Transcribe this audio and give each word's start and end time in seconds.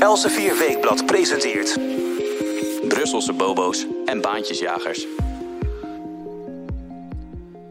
Elsevier 0.00 0.58
Weekblad 0.58 1.06
presenteert... 1.06 1.78
Brusselse 2.88 3.32
bobo's 3.32 3.86
en 4.04 4.20
baantjesjagers. 4.20 5.06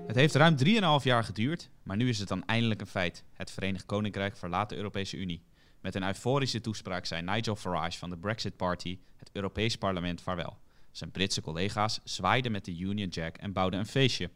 Het 0.07 0.15
heeft 0.15 0.35
ruim 0.35 0.55
3,5 0.65 1.03
jaar 1.03 1.23
geduurd, 1.23 1.69
maar 1.83 1.97
nu 1.97 2.09
is 2.09 2.19
het 2.19 2.27
dan 2.27 2.45
eindelijk 2.45 2.81
een 2.81 2.87
feit. 2.87 3.23
Het 3.33 3.51
Verenigd 3.51 3.85
Koninkrijk 3.85 4.37
verlaat 4.37 4.69
de 4.69 4.75
Europese 4.75 5.17
Unie. 5.17 5.43
Met 5.81 5.95
een 5.95 6.03
euforische 6.03 6.61
toespraak 6.61 7.05
zei 7.05 7.21
Nigel 7.21 7.55
Farage 7.55 7.97
van 7.97 8.09
de 8.09 8.17
Brexit 8.17 8.57
Party 8.57 8.99
het 9.15 9.29
Europees 9.33 9.75
Parlement 9.75 10.21
vaarwel. 10.21 10.57
Zijn 10.91 11.11
Britse 11.11 11.41
collega's 11.41 11.99
zwaaiden 12.03 12.51
met 12.51 12.65
de 12.65 12.77
Union 12.77 13.09
Jack 13.09 13.37
en 13.37 13.53
bouwden 13.53 13.79
een 13.79 13.85
feestje. 13.85 14.29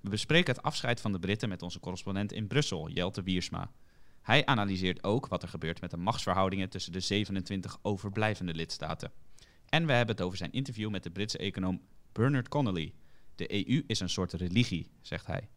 We 0.00 0.08
bespreken 0.08 0.54
het 0.54 0.62
afscheid 0.62 1.00
van 1.00 1.12
de 1.12 1.18
Britten 1.18 1.48
met 1.48 1.62
onze 1.62 1.80
correspondent 1.80 2.32
in 2.32 2.46
Brussel, 2.46 2.88
Jelte 2.88 3.22
Wiersma. 3.22 3.70
Hij 4.28 4.46
analyseert 4.46 5.04
ook 5.04 5.26
wat 5.26 5.42
er 5.42 5.48
gebeurt 5.48 5.80
met 5.80 5.90
de 5.90 5.96
machtsverhoudingen 5.96 6.68
tussen 6.68 6.92
de 6.92 7.00
27 7.00 7.78
overblijvende 7.82 8.54
lidstaten. 8.54 9.12
En 9.68 9.86
we 9.86 9.92
hebben 9.92 10.16
het 10.16 10.24
over 10.24 10.38
zijn 10.38 10.52
interview 10.52 10.90
met 10.90 11.02
de 11.02 11.10
Britse 11.10 11.38
econoom 11.38 11.80
Bernard 12.12 12.48
Connolly. 12.48 12.94
De 13.34 13.68
EU 13.68 13.84
is 13.86 14.00
een 14.00 14.08
soort 14.08 14.32
religie, 14.32 14.90
zegt 15.00 15.26
hij. 15.26 15.48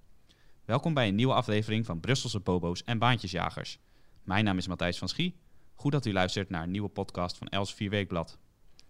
Welkom 0.66 0.94
bij 0.94 1.08
een 1.08 1.16
nieuwe 1.16 1.34
aflevering 1.34 1.86
van 1.86 2.00
Brusselse 2.00 2.40
Bobo's 2.40 2.84
en 2.84 2.98
Baantjesjagers. 2.98 3.80
Mijn 4.24 4.44
naam 4.44 4.58
is 4.58 4.68
Matthijs 4.68 4.98
van 4.98 5.10
Schie. 5.10 5.40
Goed 5.76 5.92
dat 5.92 6.06
u 6.06 6.14
luistert 6.14 6.50
naar 6.50 6.64
een 6.64 6.72
nieuwe 6.72 6.90
podcast 6.90 7.38
van 7.38 7.48
Els 7.48 7.74
4 7.74 7.90
Weekblad. 7.90 8.38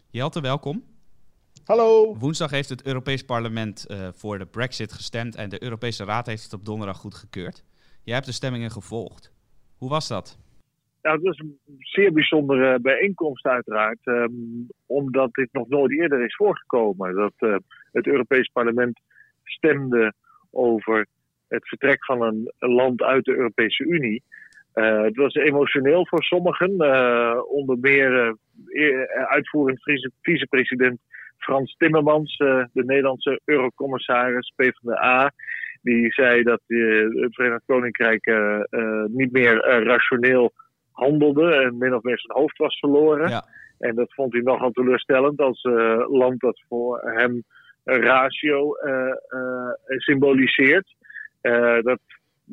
Jelte, 0.09 0.41
welkom. 0.41 0.84
Hallo. 1.63 2.16
Woensdag 2.17 2.52
heeft 2.52 2.70
het 2.70 2.84
Europees 2.84 3.23
Parlement 3.23 3.86
uh, 3.88 4.08
voor 4.13 4.38
de 4.38 4.45
Brexit 4.45 4.94
gestemd 4.94 5.36
en 5.36 5.50
de 5.50 5.63
Europese 5.63 6.03
Raad 6.03 6.25
heeft 6.25 6.44
het 6.44 6.53
op 6.53 6.66
donderdag 6.66 6.98
goedgekeurd. 6.98 7.63
Jij 8.03 8.13
hebt 8.13 8.25
de 8.25 8.31
stemmingen 8.31 8.72
gevolgd. 8.72 9.30
Hoe 9.81 9.90
was 9.90 10.08
dat? 10.08 10.38
Nou, 11.02 11.16
het 11.16 11.26
was 11.26 11.40
een 11.40 11.59
zeer 11.80 12.13
bijzondere 12.13 12.80
bijeenkomst 12.80 13.45
uiteraard, 13.45 13.99
um, 14.03 14.67
omdat 14.85 15.33
dit 15.33 15.50
nog 15.52 15.67
nooit 15.67 15.92
eerder 15.92 16.23
is 16.23 16.36
voorgekomen. 16.36 17.16
Dat 17.16 17.33
uh, 17.38 17.56
het 17.91 18.08
Europees 18.08 18.50
Parlement 18.53 19.00
stemde 19.44 20.14
over 20.52 21.08
het 21.47 21.67
vertrek 21.67 22.06
van 22.06 22.22
een 22.22 22.52
land 22.59 23.02
uit 23.02 23.25
de 23.25 23.36
Europese 23.36 23.83
Unie. 23.83 24.23
Uh, 24.73 25.02
het 25.02 25.16
was 25.16 25.33
emotioneel 25.33 26.08
voor 26.08 26.23
sommigen, 26.23 26.72
onder 27.50 27.78
meer 27.80 28.38
uitvoerend 29.30 29.81
vicepresident 30.22 31.00
Frans 31.38 31.75
Timmermans, 31.78 32.38
de 32.38 32.69
Nederlandse 32.73 33.41
eurocommissaris 33.45 34.53
PvdA 34.56 35.31
die 35.82 36.14
zei 36.14 36.44
dat 36.44 36.62
het 36.68 37.36
Verenigd 37.36 37.64
Koninkrijk 37.66 38.26
uh, 38.26 38.60
uh, 38.70 39.04
niet 39.08 39.32
meer 39.32 39.84
rationeel 39.84 40.52
handelde 40.92 41.56
en 41.56 41.78
min 41.78 41.96
of 41.96 42.04
meer 42.04 42.20
zijn 42.20 42.38
hoofd 42.38 42.58
was 42.58 42.80
verloren. 42.80 43.30
Ja. 43.30 43.44
En 43.80 43.96
dat 43.96 44.14
vond 44.14 44.34
hij 44.34 44.42
nogal 44.42 44.72
teleurstellend 44.72 45.40
als 45.40 45.64
land 46.09 46.40
dat 46.40 46.62
voor 46.68 47.00
hem 47.02 47.44
een 47.84 48.02
ratio 48.02 48.76
symboliseert. 49.98 50.96
dat 51.82 52.00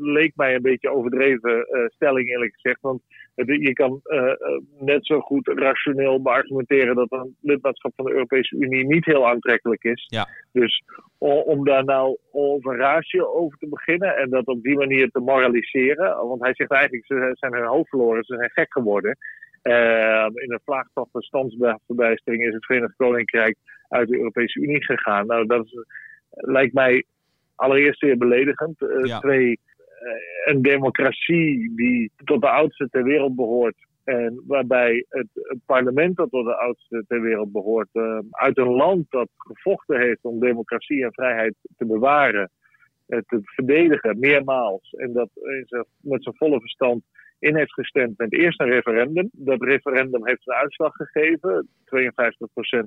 leek 0.00 0.32
mij 0.36 0.54
een 0.54 0.62
beetje 0.62 0.90
overdreven 0.90 1.66
stelling 1.86 2.28
eerlijk 2.28 2.54
gezegd. 2.54 2.80
Want 2.80 3.02
je 3.34 3.72
kan 3.72 4.00
uh, 4.04 4.32
net 4.78 5.06
zo 5.06 5.20
goed 5.20 5.48
rationeel 5.48 6.22
beargumenteren 6.22 6.94
dat 6.94 7.12
een 7.12 7.36
lidmaatschap 7.40 7.92
van 7.96 8.04
de 8.04 8.12
Europese 8.12 8.56
Unie 8.56 8.86
niet 8.86 9.04
heel 9.04 9.28
aantrekkelijk 9.28 9.84
is. 9.84 10.04
Ja. 10.06 10.28
Dus 10.52 10.82
om 11.18 11.64
daar 11.64 11.84
nou 11.84 12.18
over 12.32 12.76
ratio 12.76 13.24
over 13.24 13.58
te 13.58 13.68
beginnen 13.68 14.16
en 14.16 14.30
dat 14.30 14.46
op 14.46 14.62
die 14.62 14.76
manier 14.76 15.10
te 15.10 15.20
moraliseren. 15.20 16.26
Want 16.26 16.42
hij 16.42 16.54
zegt 16.54 16.70
eigenlijk, 16.70 17.06
ze 17.06 17.30
zijn 17.32 17.52
hun 17.52 17.66
hoofd 17.66 17.88
verloren, 17.88 18.24
ze 18.24 18.34
zijn 18.36 18.50
gek 18.50 18.72
geworden. 18.72 19.16
Uh, 19.62 20.26
in 20.34 20.52
een 20.52 20.60
vlaag 20.64 20.86
van 20.94 21.08
verstandsverbijstering 21.12 22.46
is 22.46 22.54
het 22.54 22.64
Verenigd 22.64 22.96
Koninkrijk 22.96 23.56
uit 23.88 24.08
de 24.08 24.16
Europese 24.16 24.60
Unie 24.60 24.84
gegaan. 24.84 25.26
Nou, 25.26 25.46
dat 25.46 25.64
is, 25.64 25.84
lijkt 26.30 26.74
mij 26.74 27.04
allereerst 27.54 28.00
weer 28.00 28.18
beledigend. 28.18 28.76
Ja. 29.02 29.18
Twee, 29.18 29.60
een 30.44 30.62
democratie 30.62 31.72
die 31.76 32.12
tot 32.24 32.40
de 32.40 32.48
oudste 32.48 32.88
ter 32.90 33.02
wereld 33.02 33.36
behoort. 33.36 33.86
En 34.04 34.42
waarbij 34.46 35.04
het, 35.08 35.26
het 35.32 35.58
parlement 35.66 36.16
dat 36.16 36.30
tot 36.30 36.44
de 36.44 36.56
oudste 36.56 37.04
ter 37.08 37.20
wereld 37.20 37.52
behoort, 37.52 37.88
uh, 37.92 38.18
uit 38.30 38.58
een 38.58 38.72
land 38.72 39.10
dat 39.10 39.28
gevochten 39.36 40.00
heeft 40.00 40.24
om 40.24 40.40
democratie 40.40 41.04
en 41.04 41.12
vrijheid 41.12 41.54
te 41.76 41.86
bewaren, 41.86 42.50
uh, 43.08 43.18
te 43.26 43.40
verdedigen, 43.42 44.18
meermaals. 44.18 44.90
En 44.90 45.12
dat 45.12 45.30
met 46.00 46.22
zijn 46.22 46.36
volle 46.36 46.60
verstand 46.60 47.02
in 47.38 47.56
heeft 47.56 47.72
gestemd 47.72 48.18
met 48.18 48.32
eerst 48.32 48.60
een 48.60 48.68
referendum. 48.68 49.28
Dat 49.32 49.62
referendum 49.62 50.26
heeft 50.26 50.46
een 50.46 50.54
uitslag 50.54 50.94
gegeven. 50.94 51.68
52% 51.84 52.86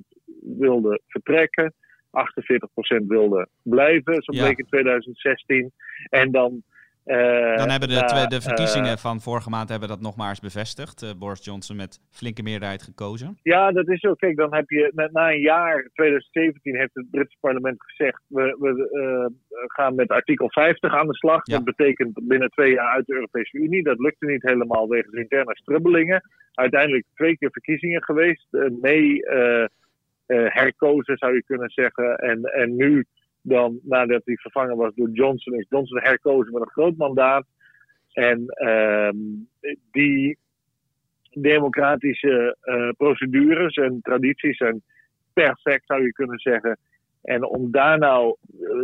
wilde 0.57 1.01
vertrekken, 1.07 1.73
48% 2.11 3.07
wilde 3.07 3.47
blijven, 3.63 4.23
zo 4.23 4.31
bleek 4.31 4.57
Ja. 4.57 4.63
in 4.63 4.65
2016. 4.65 5.71
En 6.09 6.31
dan 6.31 6.63
Dan 7.03 7.69
hebben 7.69 7.89
de, 7.89 8.03
twee, 8.05 8.27
de 8.27 8.41
verkiezingen 8.41 8.97
van 8.97 9.21
vorige 9.21 9.49
maand 9.49 9.69
hebben 9.69 9.87
dat 9.87 10.01
nog 10.01 10.15
maar 10.15 10.29
eens 10.29 10.39
bevestigd. 10.39 11.03
Uh, 11.03 11.09
Boris 11.19 11.45
Johnson 11.45 11.75
met 11.75 11.99
flinke 12.09 12.43
meerderheid 12.43 12.81
gekozen. 12.81 13.37
Ja, 13.43 13.71
dat 13.71 13.89
is 13.89 14.03
ook. 14.03 14.17
Kijk, 14.17 14.37
dan 14.37 14.53
heb 14.53 14.69
je 14.69 14.91
na, 14.95 15.09
na, 15.11 15.31
een 15.31 15.39
jaar, 15.39 15.89
2017, 15.93 16.75
heeft 16.75 16.93
het 16.93 17.11
Britse 17.11 17.37
parlement 17.39 17.83
gezegd: 17.83 18.21
we, 18.27 18.55
we 18.59 19.31
gaan 19.67 19.95
met 19.95 20.09
artikel 20.09 20.49
50 20.49 20.93
aan 20.93 21.07
de 21.07 21.15
slag. 21.15 21.41
Ja. 21.43 21.55
Dat 21.55 21.63
betekent 21.63 22.27
binnen 22.27 22.49
twee 22.49 22.73
jaar 22.73 22.93
uit 22.93 23.05
de 23.05 23.13
Europese 23.13 23.57
Unie. 23.57 23.83
Dat 23.83 23.99
lukte 23.99 24.25
niet 24.25 24.43
helemaal 24.43 24.87
wegens 24.87 25.15
interne 25.15 25.55
strubbelingen. 25.55 26.21
Uiteindelijk 26.53 27.05
twee 27.15 27.37
keer 27.37 27.51
verkiezingen 27.51 28.03
geweest. 28.03 28.47
mee 28.81 29.21
herkozen, 30.25 31.17
zou 31.17 31.33
je 31.33 31.43
kunnen 31.43 31.69
zeggen. 31.69 32.15
En, 32.15 32.41
en 32.41 32.75
nu 32.75 33.05
dan 33.41 33.79
nadat 33.83 34.21
hij 34.25 34.35
vervangen 34.35 34.77
was 34.77 34.95
door 34.95 35.09
Johnson, 35.09 35.53
is 35.53 35.65
Johnson 35.69 35.99
herkozen 35.99 36.53
met 36.53 36.61
een 36.61 36.69
groot 36.69 36.97
mandaat. 36.97 37.45
En 38.11 38.43
uh, 38.47 39.09
die 39.91 40.37
democratische 41.31 42.57
uh, 42.63 42.89
procedures 42.97 43.75
en 43.75 43.99
tradities 44.01 44.57
zijn 44.57 44.81
perfect, 45.33 45.85
zou 45.85 46.03
je 46.03 46.13
kunnen 46.13 46.39
zeggen. 46.39 46.77
En 47.21 47.45
om 47.45 47.71
daar 47.71 47.97
nou 47.97 48.35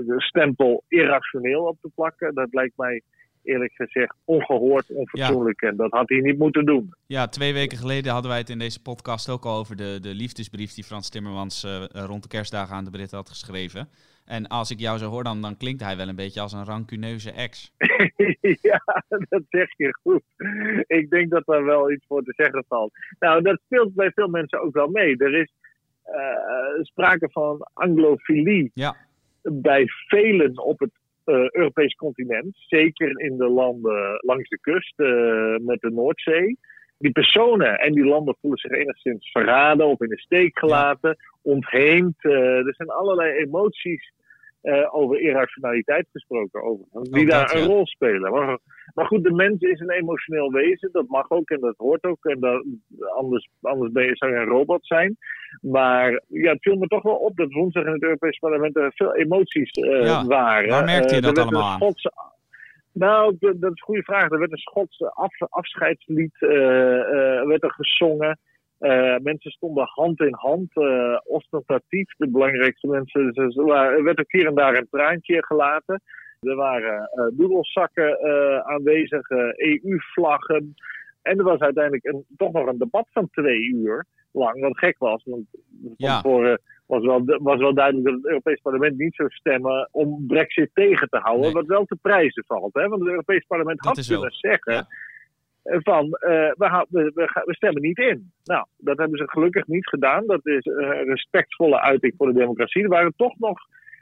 de 0.06 0.16
stempel 0.18 0.84
irrationeel 0.88 1.64
op 1.64 1.78
te 1.82 1.90
plakken, 1.96 2.34
dat 2.34 2.54
lijkt 2.54 2.78
mij 2.78 3.02
eerlijk 3.44 3.74
gezegd 3.74 4.16
ongehoord, 4.26 4.90
onfatsoenlijk. 4.90 5.62
Ja. 5.62 5.70
En 5.70 5.76
dat 5.76 5.92
had 5.92 6.10
hij 6.10 6.20
niet 6.20 6.38
moeten 6.38 6.66
doen. 6.66 6.94
Ja, 7.06 7.28
twee 7.28 7.54
weken 7.54 7.78
geleden 7.78 8.12
hadden 8.12 8.32
wij 8.32 8.40
het 8.40 8.50
in 8.50 8.60
deze 8.60 8.82
podcast 8.82 9.30
ook 9.30 9.46
al 9.46 9.58
over 9.58 9.76
de, 9.76 9.98
de 10.02 10.14
liefdesbrief 10.14 10.74
die 10.74 10.84
Frans 10.84 11.10
Timmermans 11.10 11.64
uh, 11.64 11.84
rond 11.92 12.24
de 12.24 12.30
kerstdagen 12.30 12.76
aan 12.76 12.84
de 12.84 12.92
Britten 12.92 13.18
had 13.18 13.30
geschreven. 13.30 13.90
En 14.28 14.48
als 14.48 14.72
ik 14.72 14.80
jou 14.80 14.98
zo 14.98 15.10
hoor, 15.10 15.24
dan, 15.24 15.42
dan 15.42 15.58
klinkt 15.58 15.84
hij 15.84 15.98
wel 15.98 16.08
een 16.08 16.16
beetje 16.16 16.42
als 16.42 16.54
een 16.54 16.66
rancuneuze 16.66 17.32
ex. 17.32 17.72
ja, 18.70 18.82
dat 19.30 19.42
zeg 19.50 19.78
je 19.78 20.00
goed. 20.02 20.24
Ik 20.88 21.10
denk 21.10 21.30
dat 21.30 21.46
daar 21.46 21.64
wel 21.64 21.92
iets 21.92 22.06
voor 22.08 22.24
te 22.24 22.34
zeggen 22.36 22.66
valt. 22.68 22.92
Nou, 23.20 23.42
dat 23.42 23.60
speelt 23.66 23.94
bij 23.94 24.12
veel 24.12 24.28
mensen 24.28 24.62
ook 24.62 24.74
wel 24.74 24.88
mee. 24.88 25.18
Er 25.18 25.34
is 25.34 25.54
uh, 26.06 26.84
sprake 26.84 27.30
van 27.32 27.68
anglofilie 27.74 28.72
ja. 28.74 28.96
bij 29.42 29.86
velen 30.08 30.58
op 30.64 30.80
het 30.80 30.92
uh, 31.26 31.50
Europees 31.50 31.96
continent. 31.96 32.56
Zeker 32.56 33.20
in 33.20 33.38
de 33.38 33.48
landen 33.48 34.20
langs 34.26 34.50
de 34.50 34.60
kust 34.60 34.94
uh, 35.00 35.66
met 35.66 35.82
de 35.82 35.92
Noordzee. 35.92 36.58
Die 36.98 37.12
personen 37.12 37.80
en 37.80 37.94
die 37.94 38.06
landen 38.06 38.36
voelen 38.42 38.60
zich 38.60 38.72
enigszins 38.72 39.32
verraden 39.32 39.86
of 39.86 40.02
in 40.02 40.10
de 40.10 40.20
steek 40.20 40.60
gelaten, 40.60 41.10
ja. 41.10 41.26
Ontheemd. 41.48 42.24
er 42.24 42.74
zijn 42.76 42.90
allerlei 42.90 43.32
emoties 43.32 44.12
uh, 44.64 44.96
over 44.96 45.20
irrationaliteit 45.20 46.08
gesproken, 46.12 46.64
over, 46.64 46.86
die 46.92 47.24
ook 47.24 47.30
daar 47.30 47.56
een 47.56 47.62
ja. 47.62 47.66
rol 47.66 47.88
spelen. 47.88 48.32
Maar, 48.32 48.58
maar, 48.94 49.06
goed, 49.06 49.24
de 49.24 49.34
mens 49.34 49.62
is 49.62 49.80
een 49.80 49.92
emotioneel 49.92 50.52
wezen, 50.52 50.90
dat 50.92 51.08
mag 51.08 51.30
ook 51.30 51.50
en 51.50 51.60
dat 51.60 51.78
hoort 51.78 52.04
ook. 52.04 52.26
En 52.26 52.40
dat, 52.40 52.66
anders, 53.16 53.50
anders 53.62 53.92
ben 53.92 54.06
je, 54.06 54.16
zou 54.16 54.32
je 54.32 54.38
een 54.38 54.48
robot 54.48 54.86
zijn. 54.86 55.18
Maar 55.62 56.22
ja, 56.28 56.52
het 56.52 56.62
viel 56.62 56.76
me 56.76 56.88
toch 56.88 57.04
wel 57.04 57.16
op 57.16 57.38
dat 57.38 57.52
woensdag 57.52 57.86
in 57.86 57.92
het 57.92 58.04
Europees 58.04 58.40
Parlement 58.40 58.76
er 58.76 58.92
veel 58.96 59.16
emoties 59.16 59.72
uh, 59.72 60.04
ja, 60.04 60.26
waren. 60.26 60.70
Waar 60.70 60.86
merkte 60.86 61.16
je 61.16 61.22
uh, 61.22 61.28
dat 61.28 61.38
allemaal 61.38 61.64
aan? 61.64 61.78
Schotse, 61.78 62.12
nou, 62.92 63.36
dat 63.40 63.54
is 63.54 63.62
een 63.62 63.82
goede 63.82 64.04
vraag. 64.04 64.32
Er 64.32 64.40
werd 64.40 64.52
een 64.52 64.58
Schotse 64.58 65.12
af, 65.12 65.42
afscheidslied 65.50 66.36
werd 66.40 67.64
er 67.64 67.72
gezongen. 67.72 68.40
Uh, 68.80 69.16
mensen 69.18 69.52
stonden 69.52 69.88
hand 69.88 70.20
in 70.20 70.34
hand, 70.36 70.76
uh, 70.76 71.18
ostentatief. 71.24 72.16
De 72.18 72.30
belangrijkste 72.30 72.88
mensen. 72.88 73.34
Ze, 73.34 73.52
ze, 73.52 73.74
er 73.74 74.04
werd 74.04 74.20
ook 74.20 74.32
hier 74.32 74.46
en 74.46 74.56
daar 74.56 74.76
een 74.78 74.88
traantje 74.92 75.46
gelaten. 75.46 76.02
Er 76.42 76.56
waren 76.56 77.10
uh, 77.16 77.38
doedelzakken 77.38 78.20
aanwezig, 78.66 79.30
EU-vlaggen. 79.56 80.76
En 81.22 81.38
er 81.38 81.44
was 81.44 81.60
uiteindelijk 81.60 82.06
een, 82.06 82.26
toch 82.38 82.52
nog 82.52 82.68
een 82.68 82.78
debat 82.78 83.08
van 83.12 83.30
twee 83.32 83.60
uur 83.60 84.06
lang, 84.32 84.62
wat 84.62 84.78
gek 84.78 84.98
was. 84.98 85.24
Want 85.24 85.46
Ja. 85.98 86.22
tevoren 86.22 86.62
was 86.86 87.06
wel, 87.06 87.22
was 87.26 87.60
wel 87.60 87.74
duidelijk 87.74 88.06
dat 88.06 88.16
het 88.16 88.26
Europees 88.26 88.62
Parlement 88.62 88.98
niet 88.98 89.16
zou 89.16 89.30
stemmen 89.30 89.90
om 89.92 90.24
Brexit 90.28 90.70
tegen 90.74 91.10
te 91.10 91.18
houden. 91.18 91.46
Nee. 91.46 91.54
Wat 91.54 91.66
wel 91.66 91.86
te 91.86 91.98
prijzen 92.02 92.44
valt. 92.48 92.74
Hè? 92.74 92.88
Want 92.88 93.02
het 93.02 93.10
Europees 93.10 93.46
Parlement 93.48 93.84
Dat 93.84 93.96
had 93.96 94.08
kunnen 94.08 94.32
zeggen. 94.32 94.74
Ja. 94.74 94.88
Van 95.68 96.10
we, 96.10 96.54
we, 96.90 97.12
we, 97.46 97.56
stemmen 97.56 97.82
niet 97.82 97.98
in. 97.98 98.32
Nou, 98.44 98.66
dat 98.78 98.98
hebben 98.98 99.18
ze 99.18 99.30
gelukkig 99.30 99.68
niet 99.68 99.88
gedaan. 99.88 100.26
Dat 100.26 100.46
is 100.46 100.66
een 100.66 101.04
respectvolle 101.04 101.82
uiting 101.82 102.14
voor 102.18 102.28
de 102.28 102.40
democratie. 102.40 102.84
Er 102.84 102.90
waren 102.90 103.14
toch 103.16 103.40
nog 103.40 103.60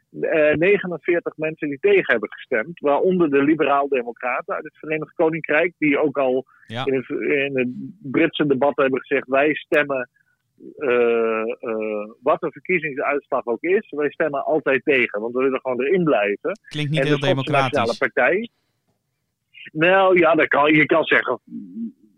49 0.09 1.37
mensen 1.37 1.67
die 1.67 1.79
tegen 1.79 2.11
hebben 2.11 2.31
gestemd. 2.31 2.79
Waaronder 2.79 3.29
de 3.29 3.43
liberaal-democraten 3.43 4.55
uit 4.55 4.63
het 4.63 4.77
Verenigd 4.77 5.13
Koninkrijk. 5.13 5.73
Die 5.77 5.99
ook 5.99 6.17
al 6.17 6.45
in, 6.67 6.93
het, 6.93 7.09
in 7.09 7.57
het 7.57 7.69
Britse 8.11 8.47
debat 8.47 8.75
hebben 8.75 8.99
gezegd: 8.99 9.27
wij 9.27 9.53
stemmen 9.53 10.09
uh, 10.77 11.43
wat 12.21 12.39
de 12.39 12.51
verkiezingsuitslag 12.51 13.45
ook 13.45 13.61
is, 13.61 13.89
wij 13.89 14.09
stemmen 14.09 14.45
altijd 14.45 14.83
tegen, 14.83 15.21
want 15.21 15.33
we 15.33 15.43
willen 15.43 15.59
gewoon 15.59 15.81
erin 15.81 16.03
blijven. 16.03 16.59
Klinkt 16.67 16.91
niet 16.91 17.03
heel 17.03 17.19
democratisch. 17.19 17.97
partij. 17.97 18.49
Nou 19.71 20.19
ja, 20.19 20.35
dat 20.35 20.47
kan, 20.47 20.73
je 20.73 20.85
kan 20.85 21.03
zeggen. 21.03 21.39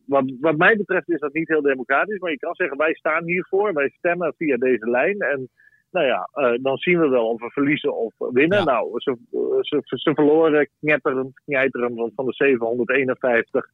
Wat, 0.06 0.34
wat 0.40 0.58
mij 0.58 0.78
betreft 0.78 1.10
is 1.10 1.20
dat 1.20 1.34
niet 1.34 1.48
heel 1.48 1.62
democratisch, 1.62 2.20
maar 2.20 2.32
je 2.32 2.40
kan 2.40 2.56
zeggen: 2.56 2.78
wij 2.78 2.94
staan 2.94 3.24
hiervoor, 3.24 3.74
wij 3.74 3.90
stemmen 3.90 4.34
via 4.38 4.58
deze 4.58 4.90
lijn. 4.90 5.20
En 5.20 5.50
nou 5.92 6.06
ja, 6.06 6.30
uh, 6.34 6.54
dan 6.62 6.78
zien 6.78 7.00
we 7.00 7.08
wel 7.08 7.30
of 7.30 7.42
we 7.42 7.50
verliezen 7.50 7.96
of 7.96 8.14
winnen. 8.18 8.66
Nou, 8.66 9.00
ze, 9.00 9.18
ze, 9.62 9.82
ze 9.84 10.14
verloren 10.14 10.70
knetterend, 10.80 11.42
knijterend, 11.46 11.96
want 11.96 12.14
van 12.16 12.26
de 12.26 12.34
751 12.34 13.66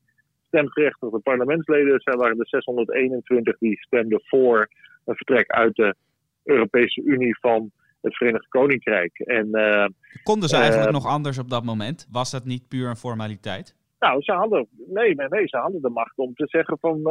stemgerechtigde 0.47 1.19
parlementsleden. 1.19 2.01
Er 2.03 2.17
waren 2.17 2.39
er 2.39 2.47
621 2.47 3.57
die 3.57 3.77
stemden 3.79 4.21
voor 4.23 4.67
een 5.05 5.15
vertrek 5.15 5.51
uit 5.51 5.75
de 5.75 5.95
Europese 6.43 7.01
Unie 7.01 7.37
van 7.39 7.71
het 8.03 8.17
Verenigd 8.17 8.47
Koninkrijk. 8.47 9.19
En, 9.19 9.47
uh, 9.51 9.85
Konden 10.23 10.49
ze 10.49 10.55
eigenlijk 10.55 10.87
uh, 10.87 10.93
nog 10.93 11.07
anders 11.07 11.37
op 11.37 11.49
dat 11.49 11.63
moment? 11.63 12.07
Was 12.11 12.31
dat 12.31 12.45
niet 12.45 12.67
puur 12.67 12.89
een 12.89 12.95
formaliteit? 12.95 13.75
Nou, 13.99 14.21
ze 14.21 14.31
hadden, 14.31 14.67
nee, 14.87 15.15
nee, 15.15 15.27
nee, 15.27 15.47
ze 15.47 15.57
hadden 15.57 15.81
de 15.81 15.89
macht 15.89 16.17
om 16.17 16.33
te 16.33 16.47
zeggen 16.47 16.77
van 16.79 16.97
uh, 16.97 17.03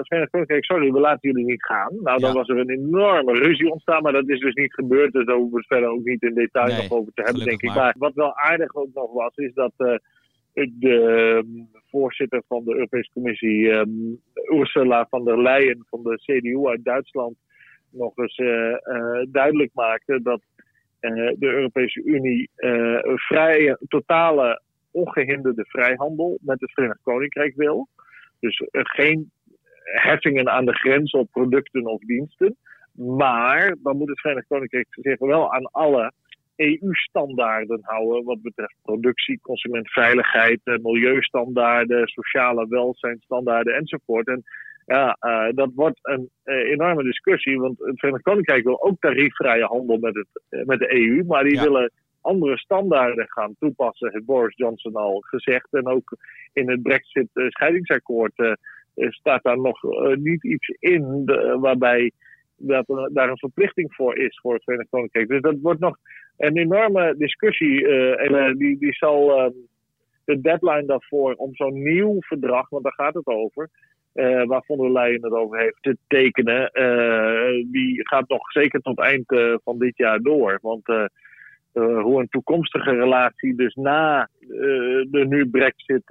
Verenigd 0.00 0.30
Koninkrijk, 0.30 0.64
sorry, 0.64 0.92
we 0.92 1.00
laten 1.00 1.30
jullie 1.30 1.44
niet 1.44 1.64
gaan. 1.64 1.92
Nou, 2.02 2.20
dan 2.20 2.34
was 2.34 2.48
er 2.48 2.58
een 2.58 2.70
enorme 2.70 3.32
ruzie 3.32 3.72
ontstaan, 3.72 4.02
maar 4.02 4.12
dat 4.12 4.28
is 4.28 4.40
dus 4.40 4.54
niet 4.54 4.74
gebeurd. 4.74 5.12
Dus 5.12 5.26
daar 5.26 5.36
hoeven 5.36 5.52
we 5.52 5.58
het 5.58 5.66
verder 5.66 5.88
ook 5.88 6.04
niet 6.04 6.22
in 6.22 6.34
detail 6.34 6.66
nee, 6.66 6.76
nog 6.76 6.90
over 6.90 7.12
te 7.14 7.22
hebben, 7.22 7.44
denk 7.44 7.62
ik. 7.62 7.74
Maar. 7.74 7.94
wat 7.98 8.14
wel 8.14 8.36
aardig 8.36 8.74
ook 8.74 8.94
nog 8.94 9.12
was, 9.12 9.36
is 9.36 9.54
dat 9.54 9.72
de 9.76 11.44
voorzitter 11.90 12.42
van 12.48 12.64
de 12.64 12.74
Europese 12.74 13.10
Commissie, 13.12 13.70
um, 13.70 14.20
Ursula 14.52 15.06
von 15.10 15.24
der 15.24 15.42
Leyen 15.42 15.86
van 15.90 16.02
de 16.02 16.16
CDU 16.16 16.66
uit 16.66 16.84
Duitsland, 16.84 17.36
nog 17.90 18.16
eens 18.16 18.38
uh, 18.38 18.48
uh, 18.48 19.22
duidelijk 19.28 19.70
maakte 19.74 20.22
dat 20.22 20.40
uh, 21.00 21.32
de 21.38 21.46
Europese 21.46 22.02
Unie 22.04 22.50
vrije, 23.14 23.78
totale, 23.88 24.62
ongehinderde 24.90 25.64
vrijhandel 25.64 26.38
met 26.40 26.60
het 26.60 26.72
Verenigd 26.72 27.02
Koninkrijk 27.02 27.54
wil. 27.56 27.88
Dus 28.40 28.62
geen 28.72 29.30
heffingen 29.82 30.50
aan 30.50 30.64
de 30.64 30.74
grens 30.74 31.12
op 31.12 31.30
producten 31.30 31.86
of 31.86 32.00
diensten. 32.00 32.56
Maar 32.92 33.76
dan 33.82 33.96
moet 33.96 34.08
het 34.08 34.20
Verenigd 34.20 34.46
Koninkrijk 34.46 34.86
zich 34.90 35.18
wel 35.18 35.52
aan 35.52 35.70
alle 35.70 36.12
EU-standaarden 36.60 37.80
houden 37.82 38.24
wat 38.24 38.42
betreft 38.42 38.74
productie, 38.82 39.40
consumentveiligheid, 39.40 40.60
eh, 40.64 40.74
milieustandaarden, 40.82 42.08
sociale 42.08 42.68
welzijnstandaarden 42.68 43.74
enzovoort. 43.74 44.26
En 44.26 44.42
ja, 44.90 45.16
uh, 45.20 45.54
dat 45.54 45.70
wordt 45.74 45.98
een 46.02 46.30
uh, 46.44 46.70
enorme 46.70 47.02
discussie, 47.02 47.60
want 47.60 47.78
het 47.78 47.98
Verenigd 47.98 48.24
Koninkrijk 48.24 48.64
wil 48.64 48.82
ook 48.82 49.00
tariefvrije 49.00 49.64
handel 49.64 49.98
met, 49.98 50.14
het, 50.14 50.66
met 50.66 50.78
de 50.78 50.94
EU, 50.94 51.24
maar 51.24 51.44
die 51.44 51.54
ja. 51.54 51.62
willen 51.62 51.92
andere 52.20 52.58
standaarden 52.58 53.28
gaan 53.28 53.54
toepassen, 53.58 54.12
heeft 54.12 54.24
Boris 54.24 54.56
Johnson 54.56 54.94
al 54.94 55.20
gezegd. 55.20 55.72
En 55.72 55.86
ook 55.86 56.16
in 56.52 56.70
het 56.70 56.82
Brexit-scheidingsakkoord 56.82 58.56
staat 58.94 59.42
daar 59.42 59.60
nog 59.60 59.82
niet 60.18 60.44
iets 60.44 60.68
in 60.68 61.22
de, 61.24 61.56
waarbij 61.60 62.12
dat 62.56 62.88
er 62.88 63.10
daar 63.12 63.28
een 63.28 63.38
verplichting 63.38 63.94
voor 63.94 64.16
is 64.16 64.38
voor 64.42 64.54
het 64.54 64.64
Verenigd 64.64 64.90
Koninkrijk. 64.90 65.28
Dus 65.28 65.40
dat 65.40 65.56
wordt 65.60 65.80
nog 65.80 65.96
een 66.36 66.56
enorme 66.56 67.14
discussie. 67.18 67.82
Uh, 67.82 68.20
en 68.20 68.32
uh, 68.32 68.56
die, 68.56 68.78
die 68.78 68.94
zal 68.94 69.38
uh, 69.38 69.52
de 70.24 70.40
deadline 70.40 70.86
daarvoor 70.86 71.34
om 71.34 71.54
zo'n 71.54 71.82
nieuw 71.82 72.16
verdrag, 72.18 72.68
want 72.68 72.82
daar 72.82 72.92
gaat 72.92 73.14
het 73.14 73.26
over, 73.26 73.68
uh, 74.14 74.44
waar 74.44 74.64
von 74.64 74.78
der 74.78 74.92
Leyen 74.92 75.22
het 75.22 75.32
over 75.32 75.58
heeft, 75.58 75.78
te 75.80 75.96
tekenen, 76.06 76.70
die 77.70 78.08
gaat 78.08 78.28
nog 78.28 78.52
zeker 78.52 78.80
tot 78.80 78.98
eind 78.98 79.24
van 79.64 79.78
dit 79.78 79.96
jaar 79.96 80.20
door. 80.20 80.58
Want 80.62 80.86
hoe 81.72 82.20
een 82.20 82.28
toekomstige 82.28 82.90
relatie 82.90 83.54
dus 83.54 83.74
na 83.74 84.28
de 85.10 85.24
nu 85.28 85.48
Brexit 85.48 86.02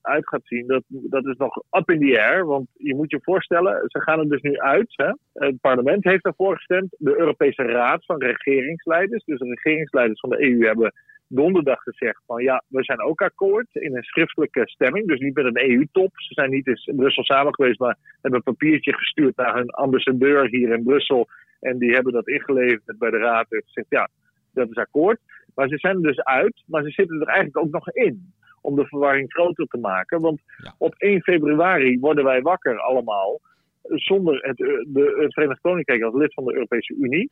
uit 0.00 0.28
gaat 0.28 0.44
zien, 0.44 0.66
dat, 0.66 0.82
dat 0.88 1.26
is 1.26 1.36
nog 1.36 1.62
up 1.70 1.90
in 1.90 2.00
the 2.00 2.20
air. 2.20 2.46
Want 2.46 2.66
je 2.76 2.94
moet 2.94 3.10
je 3.10 3.20
voorstellen, 3.22 3.82
ze 3.86 4.00
gaan 4.00 4.18
er 4.18 4.28
dus 4.28 4.42
nu 4.42 4.58
uit. 4.58 4.92
Hè? 4.96 5.12
Het 5.32 5.60
parlement 5.60 6.04
heeft 6.04 6.24
daarvoor 6.24 6.56
gestemd. 6.56 6.94
De 6.98 7.18
Europese 7.18 7.62
Raad 7.62 8.04
van 8.04 8.22
Regeringsleiders, 8.22 9.24
dus 9.24 9.38
de 9.38 9.48
regeringsleiders 9.48 10.20
van 10.20 10.30
de 10.30 10.42
EU, 10.42 10.66
hebben 10.66 10.92
donderdag 11.32 11.82
gezegd 11.82 12.22
van 12.26 12.42
ja, 12.42 12.62
we 12.68 12.84
zijn 12.84 13.00
ook 13.00 13.20
akkoord 13.22 13.66
in 13.72 13.96
een 13.96 14.02
schriftelijke 14.02 14.62
stemming. 14.64 15.08
Dus 15.08 15.20
niet 15.20 15.34
met 15.34 15.44
een 15.44 15.70
EU-top. 15.70 16.10
Ze 16.14 16.34
zijn 16.34 16.50
niet 16.50 16.66
in 16.66 16.96
Brussel 16.96 17.24
samen 17.24 17.54
geweest, 17.54 17.78
maar 17.78 17.96
hebben 18.20 18.42
een 18.44 18.54
papiertje 18.54 18.92
gestuurd 18.92 19.36
naar 19.36 19.56
hun 19.56 19.70
ambassadeur 19.70 20.48
hier 20.48 20.72
in 20.72 20.82
Brussel. 20.82 21.28
En 21.60 21.78
die 21.78 21.92
hebben 21.92 22.12
dat 22.12 22.28
ingeleverd 22.28 22.98
bij 22.98 23.10
de 23.10 23.18
Raad 23.18 23.52
en 23.52 23.62
gezegd 23.64 23.86
ja 23.88 24.08
dat 24.52 24.70
is 24.70 24.76
akkoord. 24.76 25.20
Maar 25.54 25.68
ze 25.68 25.78
zijn 25.78 25.96
er 25.96 26.02
dus 26.02 26.20
uit, 26.22 26.62
maar 26.66 26.82
ze 26.82 26.90
zitten 26.90 27.20
er 27.20 27.26
eigenlijk 27.26 27.58
ook 27.58 27.72
nog 27.72 27.90
in. 27.90 28.32
Om 28.60 28.76
de 28.76 28.86
verwarring 28.86 29.32
groter 29.32 29.66
te 29.66 29.78
maken. 29.78 30.20
Want 30.20 30.40
op 30.78 30.94
1 30.94 31.22
februari 31.22 31.98
worden 31.98 32.24
wij 32.24 32.42
wakker 32.42 32.80
allemaal. 32.80 33.40
Zonder 33.82 34.38
het, 34.42 34.56
de, 34.56 35.16
het 35.18 35.32
Verenigd 35.32 35.60
Koninkrijk 35.60 36.02
als 36.02 36.14
lid 36.14 36.34
van 36.34 36.44
de 36.44 36.54
Europese 36.54 36.94
Unie. 36.94 37.30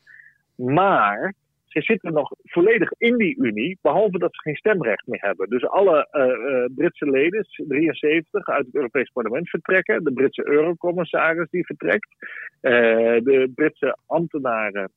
Maar 0.54 1.34
ze 1.69 1.82
zitten 1.82 2.12
nog 2.12 2.31
volledig 2.43 2.93
in 2.99 3.17
die 3.17 3.37
Unie, 3.38 3.79
behalve 3.82 4.19
dat 4.19 4.35
ze 4.35 4.41
geen 4.41 4.56
stemrecht 4.56 5.06
meer 5.06 5.20
hebben. 5.20 5.49
Dus 5.49 5.67
alle 5.67 6.09
uh, 6.12 6.25
uh, 6.25 6.65
Britse 6.75 7.11
leden, 7.11 7.47
73 7.69 8.49
uit 8.49 8.67
het 8.67 8.75
Europees 8.75 9.11
Parlement 9.11 9.49
vertrekken. 9.49 10.05
De 10.05 10.12
Britse 10.12 10.47
eurocommissaris 10.49 11.50
die 11.50 11.67
vertrekt. 11.67 12.09
Uh, 12.62 12.73
de 13.25 13.50
Britse 13.55 13.97
ambtenaren 14.06 14.91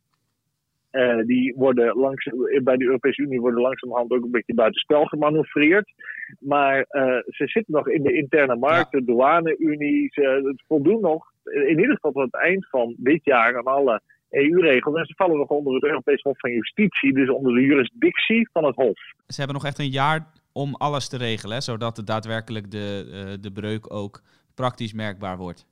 uh, 0.91 1.25
die 1.25 1.53
worden 1.55 1.97
langs, 1.97 2.29
bij 2.63 2.77
de 2.77 2.85
Europese 2.85 3.21
Unie 3.21 3.39
worden 3.39 3.61
langzamerhand 3.61 4.11
ook 4.11 4.23
een 4.23 4.31
beetje 4.31 4.53
buitenspel 4.53 5.05
gemanoeuvreerd. 5.05 5.93
Maar 6.39 6.77
uh, 6.77 7.03
ze 7.25 7.47
zitten 7.47 7.73
nog 7.73 7.89
in 7.89 8.03
de 8.03 8.13
interne 8.13 8.55
markt, 8.55 8.91
de 8.91 9.03
douane-Unie. 9.03 10.07
Ze 10.11 10.55
voldoen 10.67 11.01
nog, 11.01 11.25
in 11.43 11.79
ieder 11.79 11.95
geval 11.95 12.11
tot 12.11 12.23
het 12.23 12.41
eind 12.41 12.69
van 12.69 12.95
dit 12.97 13.23
jaar, 13.23 13.57
aan 13.57 13.63
alle 13.63 14.01
EU-regels. 14.31 14.95
En 14.95 15.05
ze 15.05 15.13
vallen 15.15 15.37
nog 15.37 15.47
onder 15.47 15.73
het 15.73 15.83
Europees 15.83 16.21
Hof 16.21 16.39
van 16.39 16.51
Justitie, 16.51 17.13
dus 17.13 17.29
onder 17.29 17.53
de 17.53 17.61
jurisdictie 17.61 18.49
van 18.53 18.63
het 18.65 18.75
Hof. 18.75 18.99
Ze 19.27 19.37
hebben 19.37 19.55
nog 19.55 19.65
echt 19.65 19.79
een 19.79 19.89
jaar 19.89 20.27
om 20.53 20.75
alles 20.75 21.09
te 21.09 21.17
regelen, 21.17 21.61
zodat 21.61 21.97
het 21.97 22.07
daadwerkelijk 22.07 22.71
de, 22.71 23.03
uh, 23.05 23.33
de 23.41 23.51
breuk 23.51 23.93
ook 23.93 24.21
praktisch 24.55 24.93
merkbaar 24.93 25.37
wordt. 25.37 25.69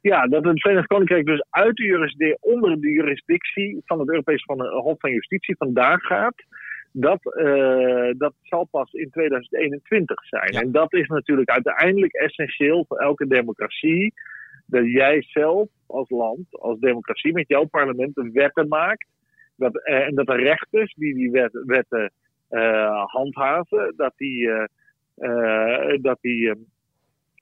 Ja, 0.00 0.26
dat 0.26 0.44
het 0.44 0.60
Verenigd 0.60 0.86
Koninkrijk 0.86 1.26
dus 1.26 1.44
uit 1.50 1.76
de 1.76 1.82
jurisdictie, 1.84 2.36
onder 2.40 2.80
de 2.80 2.90
jurisdictie 2.90 3.82
van 3.84 3.98
het 3.98 4.08
Europees 4.08 4.44
van 4.44 4.60
het 4.60 4.70
Hof 4.70 5.00
van 5.00 5.10
Justitie 5.10 5.56
vandaag 5.56 6.00
gaat. 6.00 6.34
Dat, 6.92 7.20
uh, 7.24 8.10
dat 8.16 8.32
zal 8.42 8.64
pas 8.64 8.92
in 8.92 9.10
2021 9.10 10.24
zijn. 10.24 10.48
En 10.48 10.72
dat 10.72 10.92
is 10.92 11.06
natuurlijk 11.06 11.50
uiteindelijk 11.50 12.12
essentieel 12.12 12.84
voor 12.88 12.98
elke 12.98 13.26
democratie. 13.26 14.14
Dat 14.70 14.84
jij 14.84 15.22
zelf 15.22 15.68
als 15.86 16.10
land, 16.10 16.46
als 16.50 16.78
democratie 16.78 17.32
met 17.32 17.48
jouw 17.48 17.64
parlement 17.64 18.30
wetten 18.32 18.68
maakt. 18.68 19.06
Dat, 19.56 19.74
uh, 19.74 20.06
en 20.06 20.14
dat 20.14 20.26
de 20.26 20.36
rechters 20.36 20.94
die 20.94 21.14
die 21.14 21.30
wet, 21.30 21.62
wetten 21.66 22.12
uh, 22.50 23.04
handhaven, 23.04 23.92
dat 23.96 24.12
die, 24.16 24.50
dat 26.00 26.18
die 26.20 26.54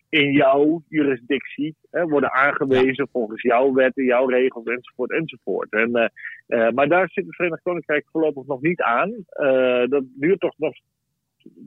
in 0.09 0.33
jouw 0.33 0.83
jurisdictie 0.89 1.77
hè, 1.91 2.07
worden 2.07 2.33
aangewezen 2.33 3.09
volgens 3.13 3.43
jouw 3.43 3.73
wetten, 3.73 4.05
jouw 4.05 4.27
regels 4.27 4.65
enzovoort 4.65 5.11
enzovoort. 5.11 5.73
En, 5.73 5.91
maar 6.75 6.89
daar 6.89 7.11
zit 7.11 7.27
het 7.27 7.35
Verenigd 7.35 7.63
Koninkrijk 7.63 8.07
voorlopig 8.11 8.47
nog 8.47 8.61
niet 8.61 8.81
aan. 8.81 9.15
Dat 9.89 10.05
duurt 10.15 10.41
toch 10.41 10.59
nog 10.59 10.75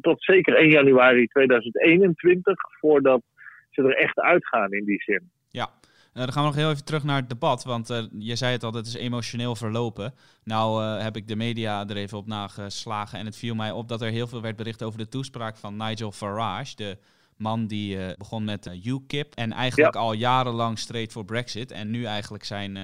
tot 0.01 0.23
zeker 0.23 0.55
1 0.55 0.69
januari 0.69 1.27
2021 1.27 2.59
voordat 2.79 3.21
ze 3.69 3.81
er 3.81 3.95
echt 3.95 4.19
uitgaan 4.19 4.71
in 4.71 4.85
die 4.85 5.01
zin. 5.01 5.29
Ja, 5.49 5.69
uh, 6.13 6.23
dan 6.23 6.31
gaan 6.31 6.43
we 6.43 6.49
nog 6.49 6.57
heel 6.57 6.69
even 6.69 6.85
terug 6.85 7.03
naar 7.03 7.15
het 7.15 7.29
debat, 7.29 7.63
want 7.63 7.89
uh, 7.89 7.97
je 8.19 8.35
zei 8.35 8.51
het 8.51 8.63
al, 8.63 8.73
het 8.73 8.85
is 8.85 8.95
emotioneel 8.95 9.55
verlopen. 9.55 10.13
Nou 10.43 10.83
uh, 10.83 11.03
heb 11.03 11.15
ik 11.15 11.27
de 11.27 11.35
media 11.35 11.87
er 11.87 11.95
even 11.95 12.17
op 12.17 12.27
nageslagen 12.27 13.19
en 13.19 13.25
het 13.25 13.37
viel 13.37 13.55
mij 13.55 13.71
op 13.71 13.87
dat 13.87 14.01
er 14.01 14.11
heel 14.11 14.27
veel 14.27 14.41
werd 14.41 14.55
bericht 14.55 14.83
over 14.83 14.99
de 14.99 15.07
toespraak 15.07 15.57
van 15.57 15.77
Nigel 15.77 16.11
Farage, 16.11 16.75
de 16.75 16.97
man 17.37 17.67
die 17.67 17.97
begon 18.17 18.43
met 18.43 18.79
UKIP 18.85 19.33
en 19.35 19.51
eigenlijk 19.51 19.93
ja. 19.93 19.99
al 19.99 20.13
jarenlang 20.13 20.77
streed 20.77 21.11
voor 21.11 21.25
Brexit 21.25 21.71
en 21.71 21.91
nu 21.91 22.05
eigenlijk 22.05 22.43
zijn, 22.43 22.77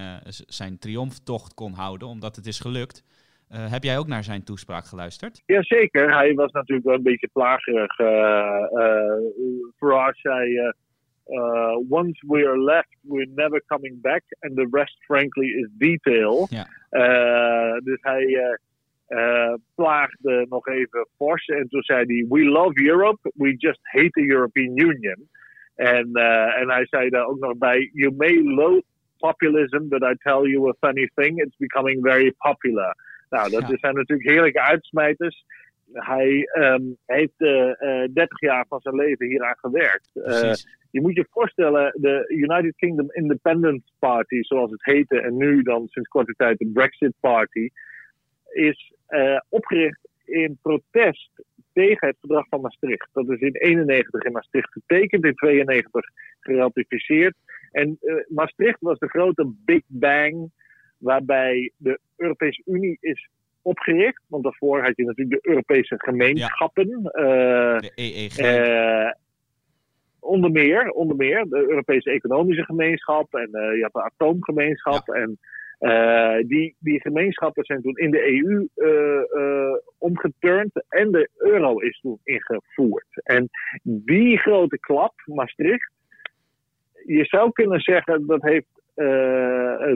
zijn 0.48 0.80
triomftocht 0.80 1.54
kon 1.54 1.74
houden, 1.74 2.08
omdat 2.08 2.36
het 2.36 2.46
is 2.46 2.60
gelukt. 2.60 3.04
Uh, 3.52 3.72
heb 3.72 3.84
jij 3.84 3.98
ook 3.98 4.08
naar 4.08 4.24
zijn 4.24 4.44
toespraak 4.44 4.86
geluisterd? 4.86 5.42
Jazeker, 5.46 6.14
hij 6.14 6.34
was 6.34 6.52
natuurlijk 6.52 6.88
wel 6.88 6.96
een 6.96 7.04
beetje 7.04 7.30
plagerig. 7.34 7.96
Farage 9.76 10.20
zei, 10.20 10.74
once 11.90 12.20
we 12.28 12.46
are 12.46 12.58
left, 12.58 12.96
we're 13.02 13.32
never 13.36 13.62
coming 13.68 14.02
back. 14.02 14.24
And 14.42 14.56
the 14.56 14.68
rest, 14.72 14.96
frankly, 15.08 15.48
is 15.48 15.70
detail. 15.78 16.48
Ja. 16.50 16.68
dus 17.80 17.98
hij 18.02 18.58
plaagde 19.76 20.46
nog 20.50 20.68
even 20.68 21.08
fors. 21.18 21.46
En 21.46 21.68
toen 21.68 21.84
zei 21.84 22.04
hij, 22.06 22.26
we 22.30 22.46
love 22.46 22.84
Europe, 22.84 23.32
we 23.34 23.56
just 23.58 23.80
hate 23.82 24.10
the 24.10 24.26
European 24.28 24.78
Union. 24.78 25.30
En, 25.76 26.14
en 26.60 26.70
hij 26.70 26.86
zei 26.90 27.10
daar 27.10 27.26
ook 27.26 27.40
nog 27.40 27.58
bij, 27.58 27.90
you 27.94 28.16
may 28.16 28.44
loathe 28.44 28.86
populism, 29.18 29.88
but 29.90 30.04
I 30.04 30.16
tell 30.24 30.44
you 30.48 30.70
a 30.70 30.74
funny 30.80 31.10
thing, 31.16 31.42
it's 31.42 31.58
becoming 31.58 32.02
very 32.02 32.34
popular. 32.38 32.96
Nou, 33.30 33.50
dat 33.50 33.68
ja. 33.68 33.78
zijn 33.78 33.96
natuurlijk 33.96 34.30
heerlijke 34.30 34.62
uitsmijters. 34.62 35.46
Hij 35.92 36.50
um, 36.54 36.98
heeft 37.06 37.34
uh, 37.38 37.50
uh, 37.50 38.08
30 38.14 38.40
jaar 38.40 38.66
van 38.68 38.80
zijn 38.82 38.96
leven 38.96 39.28
hieraan 39.28 39.58
gewerkt. 39.58 40.10
Uh, 40.14 40.54
je 40.92 41.02
moet 41.02 41.16
je 41.16 41.28
voorstellen, 41.30 41.94
de 42.02 42.26
United 42.28 42.76
Kingdom 42.76 43.12
Independence 43.12 43.88
Party, 44.00 44.42
zoals 44.42 44.72
het 44.72 44.86
heette, 44.86 45.22
en 45.22 45.38
nu 45.38 45.62
dan 45.62 45.88
sinds 45.88 46.10
korte 46.10 46.34
tijd 46.34 46.58
de 46.58 46.70
Brexit 46.74 47.14
Party, 47.20 47.70
is 48.50 48.94
opgericht 49.50 50.00
in 50.26 50.58
protest 50.62 51.32
tegen 51.74 52.08
het 52.08 52.18
verdrag 52.20 52.48
van 52.48 52.62
Maastricht. 52.62 53.10
Dat 53.14 53.30
is 53.30 53.40
in 53.40 53.56
91 53.56 54.24
in 54.24 54.32
Maastricht 54.32 54.72
getekend, 54.72 55.26
in 55.26 55.36
92 55.36 56.06
geratificeerd. 56.40 57.36
En 57.72 57.98
uh, 58.02 58.16
Maastricht 58.28 58.80
was 58.80 59.00
de 59.00 59.08
grote 59.08 59.54
Big 59.66 59.84
Bang 59.88 60.52
waarbij 60.98 61.72
de 61.78 62.00
Europese 62.18 62.62
Unie 62.66 62.98
is 63.00 63.30
opgericht. 63.66 64.24
Want 64.28 64.44
daarvoor 64.44 64.84
had 64.84 64.96
je 64.96 65.06
natuurlijk 65.06 65.42
de 65.42 65.50
Europese 65.50 65.96
gemeenschappen. 65.98 67.10
Ja. 67.14 67.24
Uh, 67.24 67.80
de 67.80 67.92
EEG. 67.96 68.40
Uh, 68.40 69.12
onder 70.20 70.52
meer, 70.52 70.90
onder 70.90 71.16
meer 71.16 71.46
de 71.50 71.66
Europese 71.70 72.12
Economische 72.12 72.64
Gemeenschap 72.64 73.34
en 73.34 73.50
je 73.52 73.80
had 73.82 73.94
de 73.94 74.04
Atoomgemeenschap. 74.04 75.08
Ja. 75.08 75.14
En 75.14 75.38
die, 76.48 76.76
die 76.80 77.02
gemeenschappen 77.02 77.66
zijn 77.66 77.82
toen 77.82 77.98
in 77.98 78.12
de 78.12 78.44
EU 78.44 78.68
omgeturnd 79.98 80.86
en 80.90 81.12
de 81.12 81.30
euro 81.38 81.80
is 81.80 82.00
toen 82.00 82.20
ingevoerd. 82.24 83.08
En 83.24 83.50
die 83.84 84.38
grote 84.38 84.80
klap, 84.80 85.14
Maastricht, 85.26 85.92
je 87.06 87.26
zou 87.26 87.52
kunnen 87.52 87.80
zeggen 87.80 88.26
dat 88.26 88.42
heeft 88.42 88.68
uh, 88.96 89.06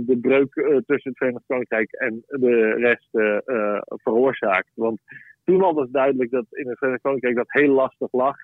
de 0.02 0.18
breuk 0.22 0.56
uh, 0.56 0.66
tussen 0.66 1.10
het 1.10 1.18
Verenigd 1.18 1.46
Koninkrijk 1.48 1.92
en 1.92 2.24
de 2.28 2.74
rest 2.74 3.08
uh, 3.12 3.38
veroorzaakt. 3.88 4.70
Want 4.74 5.00
toen 5.46 5.62
al 5.62 5.74
was 5.74 5.90
duidelijk 5.90 6.32
dat 6.32 6.46
in 6.50 6.68
het 6.68 6.78
Verenigd 6.78 7.02
Koninkrijk 7.02 7.36
dat 7.36 7.52
heel 7.52 7.74
lastig 7.74 8.12
lag. 8.12 8.36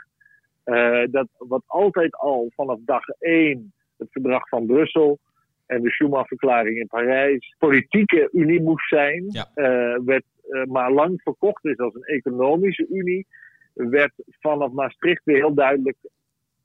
dat 1.12 1.28
wat 1.38 1.64
altijd 1.66 2.16
al 2.16 2.52
vanaf 2.56 2.80
dag 2.82 3.08
één 3.20 3.74
het 3.98 4.08
verdrag 4.12 4.50
van 4.50 4.66
Brussel 4.66 5.20
en 5.66 5.82
de 5.82 5.90
Schuman-verklaring 5.90 6.78
in 6.78 6.88
Parijs 6.88 7.56
politieke 7.58 8.30
unie 8.32 8.62
moest 8.62 8.88
zijn, 8.88 9.26
ja. 9.30 9.48
werd 10.06 10.26
maar 10.68 10.92
lang 10.92 11.22
verkocht 11.22 11.66
is 11.66 11.78
als 11.78 11.96
een 11.96 12.04
economische 12.04 12.88
unie, 12.90 13.28
werd 13.74 14.14
vanaf 14.40 14.72
Maastricht 14.72 15.24
weer 15.24 15.38
heel 15.38 15.54
duidelijk 15.54 15.98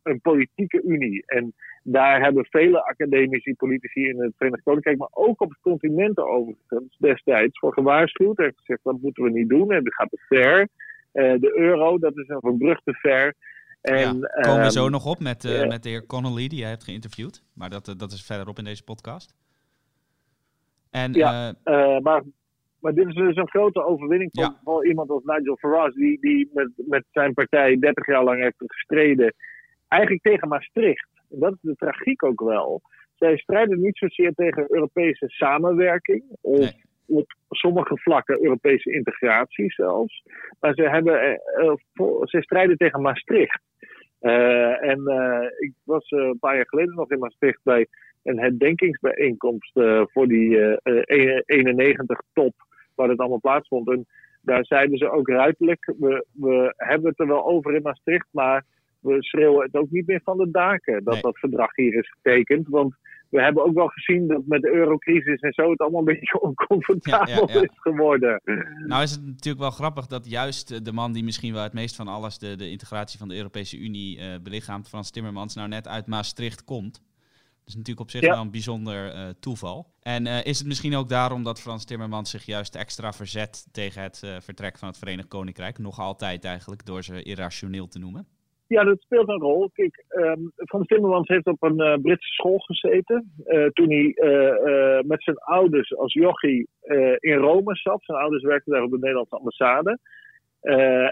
een 0.03 0.21
politieke 0.21 0.83
unie. 0.83 1.23
En 1.27 1.55
daar 1.83 2.23
hebben 2.23 2.45
vele 2.45 2.85
academici, 2.85 3.55
politici 3.55 4.09
in 4.09 4.23
het 4.23 4.33
Verenigd 4.37 4.63
Koninkrijk, 4.63 4.99
maar 4.99 5.09
ook 5.11 5.41
op 5.41 5.49
het 5.49 5.61
continent 5.61 6.19
overigens 6.19 6.97
destijds 6.99 7.59
voor 7.59 7.73
gewaarschuwd. 7.73 8.39
En 8.39 8.53
gezegd 8.57 8.81
dat 8.83 9.01
moeten 9.01 9.25
we 9.25 9.31
niet 9.31 9.49
doen 9.49 9.73
en 9.73 9.85
dat 9.85 9.95
gaat 9.95 10.11
te 10.11 10.25
ver. 10.29 10.69
Uh, 11.13 11.41
de 11.41 11.59
euro, 11.59 11.99
dat 11.99 12.17
is 12.17 12.29
een 12.29 12.41
verbrug 12.41 12.81
te 12.83 12.93
ver. 12.93 13.35
En, 13.81 14.19
ja, 14.19 14.29
komen 14.41 14.59
we 14.59 14.65
um, 14.65 14.71
zo 14.71 14.89
nog 14.89 15.07
op 15.07 15.21
met, 15.21 15.45
uh, 15.45 15.69
met 15.69 15.83
de 15.83 15.89
heer 15.89 16.07
Connolly, 16.07 16.49
die 16.49 16.59
jij 16.59 16.69
hebt 16.69 16.85
geïnterviewd. 16.85 17.43
Maar 17.55 17.71
dat, 17.71 17.95
dat 17.97 18.13
is 18.13 18.27
verderop 18.27 18.59
in 18.59 18.65
deze 18.65 18.85
podcast. 18.85 19.35
En, 20.91 21.13
ja, 21.13 21.55
uh, 21.65 21.99
maar, 21.99 22.23
maar 22.81 22.95
dit 22.95 23.07
is 23.07 23.15
dus 23.15 23.37
een 23.37 23.49
grote 23.49 23.85
overwinning 23.85 24.31
Ja. 24.33 24.61
voor 24.65 24.87
iemand 24.87 25.11
als 25.11 25.23
Nigel 25.25 25.57
Farage, 25.57 25.99
die, 25.99 26.21
die 26.21 26.51
met, 26.53 26.71
met 26.77 27.05
zijn 27.11 27.35
partij 27.35 27.79
30 27.79 28.07
jaar 28.07 28.25
lang 28.25 28.43
heeft 28.43 28.55
gestreden. 28.59 29.35
Eigenlijk 29.91 30.23
tegen 30.23 30.49
Maastricht. 30.49 31.09
Dat 31.29 31.53
is 31.53 31.59
de 31.61 31.75
tragiek 31.75 32.25
ook 32.25 32.41
wel. 32.41 32.81
Zij 33.15 33.37
strijden 33.37 33.81
niet 33.81 33.97
zozeer 33.99 34.33
tegen 34.35 34.67
Europese 34.75 35.29
samenwerking. 35.29 36.25
Of 36.41 36.59
Nee. 36.59 36.85
op 37.07 37.35
sommige 37.49 37.99
vlakken 37.99 38.43
Europese 38.43 38.93
integratie 38.93 39.73
zelfs. 39.73 40.23
Maar 40.61 40.75
ze, 40.75 40.83
hebben, 40.83 41.21
eh, 41.21 41.33
eh, 41.33 41.75
ze 42.23 42.43
strijden 42.43 42.77
tegen 42.77 43.03
Maastricht. 43.03 43.61
Eh, 44.21 44.83
en 44.83 45.01
ik 45.59 45.73
was 45.85 46.11
een 46.11 46.39
paar 46.39 46.57
jaar 46.57 46.69
geleden 46.69 46.95
nog 46.95 47.11
in 47.11 47.19
Maastricht 47.19 47.61
bij 47.63 47.87
een 48.23 48.39
herdenkingsbijeenkomst 48.39 49.73
voor 50.05 50.29
die 50.29 50.59
eh, 50.59 51.03
eh, 51.05 51.43
91-top, 51.47 52.55
waar 52.95 53.09
het 53.09 53.19
allemaal 53.19 53.41
plaatsvond. 53.41 53.91
En 53.91 54.07
daar 54.43 54.65
zeiden 54.65 54.99
ze 54.99 55.11
ook 55.11 55.29
ruidelijk: 55.29 55.95
we, 55.99 56.27
we 56.33 56.75
hebben 56.77 57.09
het 57.11 57.21
er 57.21 57.27
wel 57.27 57.47
over 57.47 57.75
in 57.75 57.83
Maastricht, 57.83 58.27
maar 58.31 58.65
we 59.01 59.23
schreeuwen 59.23 59.65
het 59.65 59.75
ook 59.75 59.91
niet 59.91 60.07
meer 60.07 60.21
van 60.25 60.37
de 60.37 60.51
daken 60.51 61.05
dat 61.05 61.13
Nee. 61.13 61.23
dat 61.23 61.39
verdrag 61.39 61.77
hier 61.77 61.95
is 61.95 62.11
getekend. 62.11 62.69
Want 62.69 62.95
we 63.31 63.43
hebben 63.43 63.65
ook 63.65 63.75
wel 63.75 63.89
gezien 63.89 64.27
dat 64.27 64.43
met 64.47 64.63
de 64.63 64.73
eurocrisis 64.73 65.41
en 65.41 65.53
zo 65.53 65.71
het 65.71 65.81
allemaal 65.81 65.99
een 65.99 66.05
beetje 66.05 66.41
oncomfortabel 66.49 67.49
Ja, 67.49 67.55
ja, 67.55 67.61
ja. 67.61 67.63
is 67.63 67.81
geworden. 67.81 68.41
Nou 68.87 69.03
is 69.03 69.11
het 69.11 69.27
natuurlijk 69.27 69.63
wel 69.63 69.71
grappig 69.71 70.07
dat 70.07 70.31
juist 70.31 70.85
de 70.85 70.93
man 70.93 71.13
die 71.13 71.25
misschien 71.25 71.53
wel 71.53 71.63
het 71.63 71.73
meest 71.73 71.97
van 71.97 72.09
alles 72.09 72.39
de, 72.39 72.57
de 72.57 72.71
integratie 72.71 73.19
van 73.19 73.29
de 73.29 73.37
Europese 73.37 73.79
Unie 73.79 74.19
eh 74.19 74.35
belichaamt, 74.43 74.89
Frans 74.89 75.11
Timmermans, 75.11 75.55
nou 75.55 75.69
net 75.69 75.89
uit 75.89 76.07
Maastricht 76.07 76.65
komt. 76.65 76.95
Dat 76.95 77.69
is 77.69 77.75
natuurlijk 77.75 78.01
op 78.01 78.11
zich 78.11 78.21
wel 78.21 78.41
een 78.41 78.51
bijzonder 78.51 79.13
eh, 79.13 79.29
toeval. 79.41 79.95
En 80.03 80.27
eh, 80.27 80.45
is 80.45 80.59
het 80.59 80.67
misschien 80.67 80.97
ook 80.97 81.09
daarom 81.09 81.43
dat 81.43 81.61
Frans 81.61 81.85
Timmermans 81.85 82.31
zich 82.31 82.45
juist 82.45 82.75
extra 82.75 83.13
verzet 83.13 83.67
tegen 83.73 84.03
het 84.03 84.23
vertrek 84.39 84.79
van 84.79 84.89
het 84.89 84.99
Verenigd 84.99 85.29
Koninkrijk? 85.29 85.79
Nog 85.79 85.99
altijd 85.99 86.45
eigenlijk, 86.45 86.87
door 86.87 87.05
ze 87.05 87.23
irrationeel 87.23 87.89
te 87.89 87.99
noemen. 87.99 88.27
Ja, 88.71 88.85
dat 88.85 89.01
speelt 89.01 89.29
een 89.29 89.41
rol. 89.41 89.71
Kijk, 89.73 90.05
ehm 90.09 90.41
Frans 90.57 90.87
Timmermans 90.87 91.29
heeft 91.29 91.47
op 91.47 91.63
een 91.63 91.81
eh, 91.81 92.01
Britse 92.03 92.33
school 92.33 92.59
gezeten. 92.59 93.33
eh, 93.45 93.67
toen 93.67 93.91
hij 93.91 94.13
eh, 94.13 95.03
met 95.03 95.23
zijn 95.23 95.37
ouders 95.37 95.97
als 95.97 96.13
jochie 96.13 96.69
in 97.19 97.37
Rome 97.37 97.77
zat. 97.77 98.05
Zijn 98.05 98.19
ouders 98.19 98.43
werkten 98.43 98.73
daar 98.73 98.83
op 98.83 98.91
de 98.91 98.99
Nederlandse 98.99 99.37
ambassade. 99.37 99.99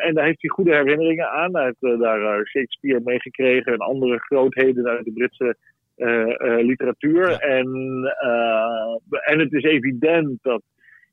En 0.01 0.15
daar 0.15 0.25
heeft 0.25 0.41
hij 0.41 0.51
goede 0.51 0.75
herinneringen 0.75 1.31
aan. 1.31 1.57
Hij 1.57 1.65
heeft 1.65 2.01
daar 2.01 2.47
Shakespeare 2.47 3.01
meegekregen 3.05 3.73
en 3.73 3.79
andere 3.79 4.19
grootheden 4.19 4.87
uit 4.87 5.05
de 5.05 5.13
Britse 5.13 5.57
literatuur. 6.63 7.31
Ja. 7.31 7.39
En, 7.39 7.69
en 9.25 9.39
het 9.39 9.53
is 9.53 9.63
evident 9.63 10.39
dat 10.43 10.63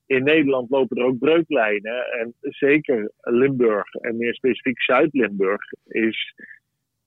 in 0.05 0.23
Nederland 0.23 0.69
lopen 0.69 0.97
er 0.97 1.05
ook 1.05 1.17
breuklijnen. 1.19 2.11
En 2.11 2.33
zeker 2.41 3.11
Limburg 3.21 3.93
en 3.93 4.17
meer 4.17 4.33
specifiek 4.33 4.81
Zuid-Limburg 4.81 5.61
is 5.87 6.33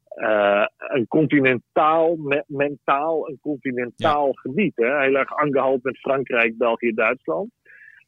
eh, 0.08 0.66
een 0.76 1.06
continentaal, 1.06 2.16
me- 2.16 2.44
mentaal 2.46 3.28
een 3.28 3.38
continentaal 3.40 4.32
gebied. 4.32 4.76
Hè? 4.76 5.00
Heel 5.02 5.14
erg 5.16 5.36
aangehaald 5.36 5.82
met 5.82 5.98
Frankrijk, 5.98 6.56
België, 6.56 6.92
Duitsland. 6.94 7.50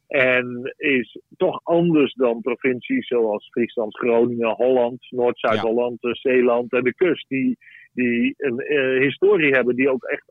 En 0.07 0.73
is 0.77 1.19
toch 1.37 1.59
anders 1.63 2.13
dan 2.13 2.41
provincies 2.41 3.07
zoals 3.07 3.49
Friesland, 3.49 3.97
Groningen, 3.97 4.49
Holland, 4.55 5.07
Noord-Zuid-Holland, 5.09 5.97
Zeeland 6.01 6.73
en 6.73 6.83
de 6.83 6.93
kust. 6.93 7.29
Die, 7.29 7.57
die 7.93 8.33
een 8.37 8.59
eh, 8.59 8.99
historie 8.99 9.53
hebben 9.53 9.75
die 9.75 9.89
ook 9.89 10.03
echt 10.03 10.30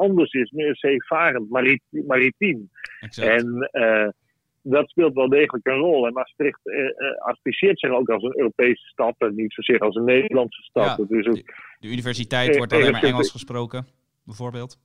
anders 0.00 0.32
is, 0.32 0.50
meer 0.50 0.76
zeevarend, 0.76 1.50
marit- 1.50 1.82
maritiem. 1.90 2.70
Exact. 3.00 3.28
En 3.28 3.68
eh, 3.70 4.08
dat 4.62 4.88
speelt 4.88 5.14
wel 5.14 5.28
degelijk 5.28 5.66
een 5.66 5.78
rol. 5.78 6.06
En 6.06 6.12
Maastricht 6.12 6.60
adviseert 7.18 7.78
zich 7.78 7.90
ook 7.90 8.08
als 8.08 8.22
een 8.22 8.38
Europese 8.38 8.86
stad 8.86 9.14
en 9.18 9.34
niet 9.34 9.52
zozeer 9.52 9.78
als 9.78 9.94
een 9.94 10.04
Nederlandse 10.04 10.62
stad. 10.62 11.06
Ja, 11.08 11.18
is 11.18 11.26
ook, 11.26 11.54
De 11.78 11.88
universiteit 11.88 12.56
wordt 12.56 12.72
alleen 12.72 12.92
maar 12.92 13.02
Engels 13.02 13.30
gesproken, 13.30 13.86
bijvoorbeeld. 14.30 14.78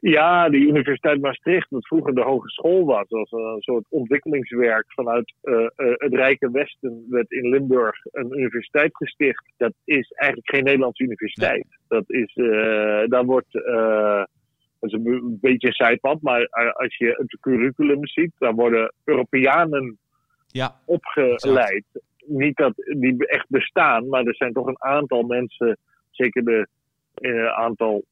ja, 0.00 0.48
de 0.48 0.56
Universiteit 0.56 1.20
Maastricht, 1.20 1.70
wat 1.70 1.86
vroeger 1.86 2.14
de 2.14 2.22
hogeschool 2.22 2.84
was, 2.84 3.10
als 3.10 3.32
een 3.32 3.60
soort 3.62 3.84
ontwikkelingswerk 3.88 4.84
vanuit 4.92 5.34
eh, 5.40 5.54
eh, 5.54 5.68
het 5.76 6.14
Rijke 6.14 6.50
Westen, 6.50 7.06
werd 7.10 7.30
in 7.30 7.48
Limburg 7.48 7.96
een 8.12 8.38
universiteit 8.38 8.96
gesticht. 8.96 9.44
Dat 9.56 9.72
is 9.84 10.10
eigenlijk 10.10 10.50
geen 10.50 10.64
Nederlandse 10.64 11.02
universiteit. 11.02 11.66
Dat 11.88 12.04
is, 12.10 12.34
eh, 12.34 13.04
daar 13.06 13.24
wordt. 13.24 13.52
dat 13.52 14.92
is 14.92 14.92
een 14.92 15.02
be- 15.02 15.10
een 15.10 15.38
beetje 15.40 15.66
een 15.66 15.72
zijpad, 15.74 16.22
maar 16.22 16.48
als 16.72 16.96
je 16.96 17.06
het 17.06 17.36
curriculum 17.40 18.06
ziet, 18.06 18.32
daar 18.38 18.54
worden 18.54 18.92
Europeanen 19.04 19.98
Ja, 20.46 20.74
opgeleid. 20.84 21.84
Niet 22.26 22.56
dat 22.56 22.72
die 22.76 23.26
echt 23.26 23.46
bestaan, 23.48 24.08
maar 24.08 24.24
er 24.24 24.34
zijn 24.34 24.52
toch 24.52 24.66
een 24.66 24.82
aantal 24.82 25.22
mensen, 25.22 25.78
zeker 26.10 26.44
de 26.44 26.66
eh, 27.14 27.46
aantal 27.46 28.04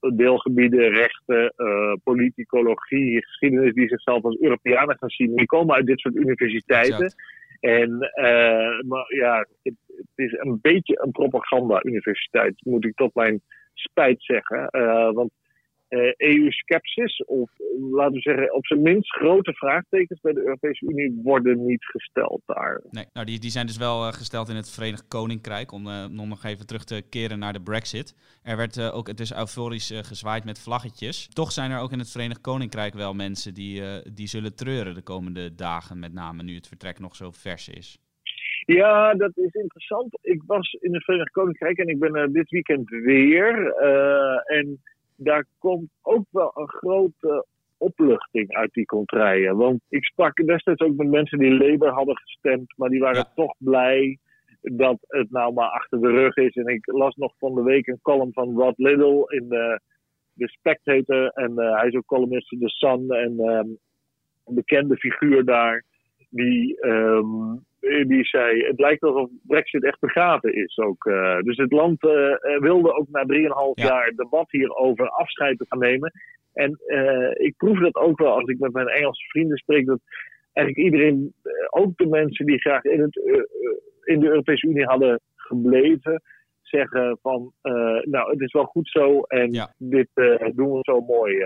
deelgebieden, 0.00 0.90
rechten, 0.90 1.52
uh, 1.56 1.92
politicologie, 2.04 3.24
geschiedenis, 3.24 3.74
die 3.74 3.88
zichzelf 3.88 4.24
als 4.24 4.38
Europeanen 4.40 4.96
gaan 4.98 5.08
zien. 5.08 5.36
Die 5.36 5.46
komen 5.46 5.74
uit 5.74 5.86
dit 5.86 5.98
soort 5.98 6.14
universiteiten. 6.14 7.14
En 7.60 7.90
uh, 8.14 8.80
maar 8.88 9.14
ja, 9.14 9.46
het, 9.62 9.74
het, 9.86 10.06
is 10.14 10.32
een 10.32 10.58
beetje 10.60 11.00
een 11.02 11.10
propaganda-universiteit, 11.10 12.54
moet 12.64 12.84
ik 12.84 12.94
tot 12.94 13.14
mijn 13.14 13.40
spijt 13.74 14.22
zeggen. 14.22 14.68
Uh, 14.70 15.10
want 15.12 15.30
EU-skepsis, 16.16 17.18
eh, 17.18 17.36
e 17.36 17.40
of 17.40 17.50
laten 17.92 18.12
we 18.12 18.20
zeggen 18.20 18.54
op 18.54 18.66
zijn 18.66 18.82
minst 18.82 19.12
grote 19.12 19.52
vraagtekens 19.52 20.20
bij 20.20 20.32
de 20.32 20.40
Europese 20.40 20.86
Unie 20.86 21.20
worden 21.22 21.66
niet 21.66 21.84
gesteld 21.84 22.42
daar. 22.46 22.82
Nee, 22.90 23.06
nou 23.12 23.26
die, 23.26 23.38
die 23.38 23.50
zijn 23.50 23.66
dus 23.66 23.76
wel 23.76 24.06
uh, 24.06 24.12
gesteld 24.12 24.48
in 24.48 24.56
het 24.56 24.70
Verenigd 24.70 25.08
Koninkrijk, 25.08 25.72
om 25.72 25.86
uh, 25.86 26.04
nog 26.06 26.44
even 26.44 26.66
terug 26.66 26.84
te 26.84 27.02
keren 27.10 27.38
naar 27.38 27.52
de 27.52 27.62
Brexit. 27.62 28.14
Er 28.42 28.56
werd 28.56 28.92
ook, 28.92 29.06
het 29.06 29.20
is 29.20 29.34
euforisch 29.34 30.00
gezwaaid 30.04 30.44
met 30.44 30.62
vlaggetjes. 30.62 31.28
Toch 31.28 31.52
zijn 31.52 31.70
er 31.70 31.80
ook 31.80 31.92
in 31.92 31.98
het 31.98 32.10
Verenigd 32.10 32.40
Koninkrijk 32.40 32.94
wel 32.94 33.14
mensen 33.14 33.54
die, 33.54 33.82
die 34.12 34.26
zullen 34.26 34.56
treuren 34.56 34.94
de 34.94 35.02
komende 35.02 35.54
dagen, 35.54 35.98
met 35.98 36.12
name 36.12 36.42
nu 36.42 36.54
het 36.54 36.68
vertrek 36.68 36.98
nog 36.98 37.16
zo 37.16 37.30
vers 37.30 37.68
is. 37.68 37.98
Ja, 38.66 39.14
dat 39.14 39.30
is 39.34 39.52
interessant. 39.52 40.18
Ik 40.20 40.42
was 40.46 40.72
in 40.72 40.94
het 40.94 41.04
Verenigd 41.04 41.30
Koninkrijk 41.30 41.78
en 41.78 41.88
ik 41.88 41.98
ben 41.98 42.14
er 42.14 42.32
dit 42.32 42.50
weekend 42.50 42.88
weer. 42.88 43.72
en 44.44 44.80
daar 45.20 45.44
komt 45.58 45.90
ook 46.02 46.26
wel 46.30 46.50
een 46.54 46.68
grote 46.68 47.46
opluchting 47.76 48.54
uit 48.54 48.72
die 48.72 48.84
contraien. 48.84 49.56
Want 49.56 49.80
ik 49.88 50.04
sprak 50.04 50.36
destijds 50.36 50.80
ook 50.80 50.96
met 50.96 51.08
mensen 51.08 51.38
die 51.38 51.58
Labour 51.58 51.92
hadden 51.92 52.16
gestemd, 52.16 52.74
maar 52.76 52.88
die 52.88 53.00
waren 53.00 53.32
toch 53.34 53.54
blij 53.58 54.18
dat 54.60 54.98
het 55.00 55.30
nou 55.30 55.52
maar 55.52 55.68
achter 55.68 56.00
de 56.00 56.10
rug 56.10 56.36
is. 56.36 56.54
En 56.54 56.66
ik 56.66 56.86
las 56.86 57.14
nog 57.14 57.32
van 57.38 57.54
de 57.54 57.62
week 57.62 57.86
een 57.86 58.00
column 58.02 58.32
van 58.32 58.56
Rod 58.56 58.78
Little 58.78 59.24
in 59.28 59.48
de, 59.48 59.80
de 60.32 60.48
Spectator. 60.48 61.28
En 61.28 61.52
uh, 61.56 61.78
hij 61.78 61.88
is 61.88 61.94
ook 61.94 62.06
columnist 62.06 62.52
in 62.52 62.58
The 62.58 62.68
Sun 62.68 63.10
en 63.10 63.40
um, 63.40 63.78
een 64.44 64.54
bekende 64.54 64.96
figuur 64.96 65.44
daar. 65.44 65.84
Die 66.30 66.86
um, 66.86 67.52
eh, 67.52 67.52
die 67.80 68.24
zei: 68.24 68.62
Het 68.62 68.78
lijkt 68.78 69.02
alsof 69.02 69.30
Brexit 69.42 69.84
echt 69.84 70.00
begraven 70.00 70.54
is. 70.54 70.78
Ook. 70.78 71.04
Uh, 71.04 71.38
dus 71.40 71.56
het 71.56 71.72
land 71.72 72.04
uh, 72.04 72.58
wilde 72.58 72.92
ook 72.94 73.08
na 73.10 73.22
3,5 73.22 73.28
ja. 73.74 73.84
jaar 73.84 74.12
debat 74.16 74.50
hierover 74.50 75.08
afscheid 75.08 75.58
te 75.58 75.66
gaan 75.68 75.78
nemen. 75.78 76.12
En 76.52 76.80
uh, 76.86 77.30
ik 77.46 77.54
proef 77.56 77.78
dat 77.78 77.94
ook 77.94 78.18
wel 78.18 78.32
als 78.32 78.48
ik 78.48 78.58
met 78.58 78.72
mijn 78.72 78.88
Engelse 78.88 79.28
vrienden 79.28 79.56
spreek. 79.56 79.86
Dat 79.86 80.00
eigenlijk 80.52 80.92
iedereen, 80.92 81.34
ook 81.70 81.96
de 81.96 82.06
mensen 82.06 82.46
die 82.46 82.60
graag 82.60 82.84
in, 82.84 83.00
het, 83.00 83.16
in 84.04 84.20
de 84.20 84.26
Europese 84.26 84.66
Unie 84.66 84.84
hadden 84.84 85.20
gebleven, 85.36 86.22
zeggen: 86.62 87.18
van 87.22 87.52
nou, 88.02 88.30
het 88.30 88.40
is 88.40 88.52
wel 88.52 88.64
goed 88.64 88.88
zo 88.88 89.20
en 89.20 89.52
ja. 89.52 89.74
dit 89.78 90.08
doen 90.54 90.72
we 90.72 90.78
zo 90.80 91.00
mooi. 91.00 91.44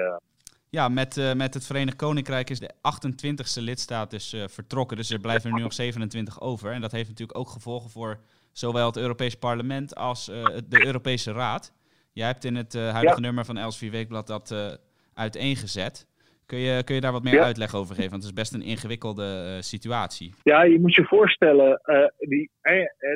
Ja, 0.78 0.88
met, 0.88 1.16
uh, 1.16 1.32
met 1.32 1.54
het 1.54 1.66
Verenigd 1.66 1.96
Koninkrijk 1.96 2.50
is 2.50 2.60
de 2.60 2.70
28e 2.70 3.62
lidstaat 3.62 4.10
dus 4.10 4.34
uh, 4.34 4.42
vertrokken. 4.46 4.96
Dus 4.96 5.10
er 5.10 5.20
blijven 5.20 5.50
er 5.50 5.56
nu 5.56 5.62
nog 5.62 5.72
27 5.72 6.40
over. 6.40 6.72
En 6.72 6.80
dat 6.80 6.92
heeft 6.92 7.08
natuurlijk 7.08 7.38
ook 7.38 7.48
gevolgen 7.48 7.90
voor 7.90 8.18
zowel 8.52 8.86
het 8.86 8.96
Europees 8.96 9.34
Parlement 9.34 9.94
als 9.94 10.28
uh, 10.28 10.44
de 10.68 10.86
Europese 10.86 11.32
Raad. 11.32 11.72
Jij 12.12 12.26
hebt 12.26 12.44
in 12.44 12.54
het 12.54 12.72
huidige 12.72 13.20
ja. 13.20 13.26
nummer 13.26 13.44
van 13.44 13.56
Elsevier 13.56 13.90
Weekblad 13.90 14.26
dat 14.26 14.78
uiteengezet. 15.14 16.06
Kun 16.46 16.58
je, 16.58 16.84
kun 16.84 16.94
je 16.94 17.00
daar 17.00 17.12
wat 17.12 17.22
meer 17.22 17.34
ja. 17.34 17.44
uitleg 17.44 17.74
over 17.74 17.94
geven? 17.94 18.10
Want 18.10 18.22
het 18.22 18.32
is 18.32 18.40
best 18.40 18.54
een 18.54 18.68
ingewikkelde 18.70 19.58
situatie. 19.60 20.34
Ja, 20.42 20.62
je 20.62 20.80
moet 20.80 20.94
je 20.94 21.04
voorstellen 21.04 21.80
die, 22.18 22.50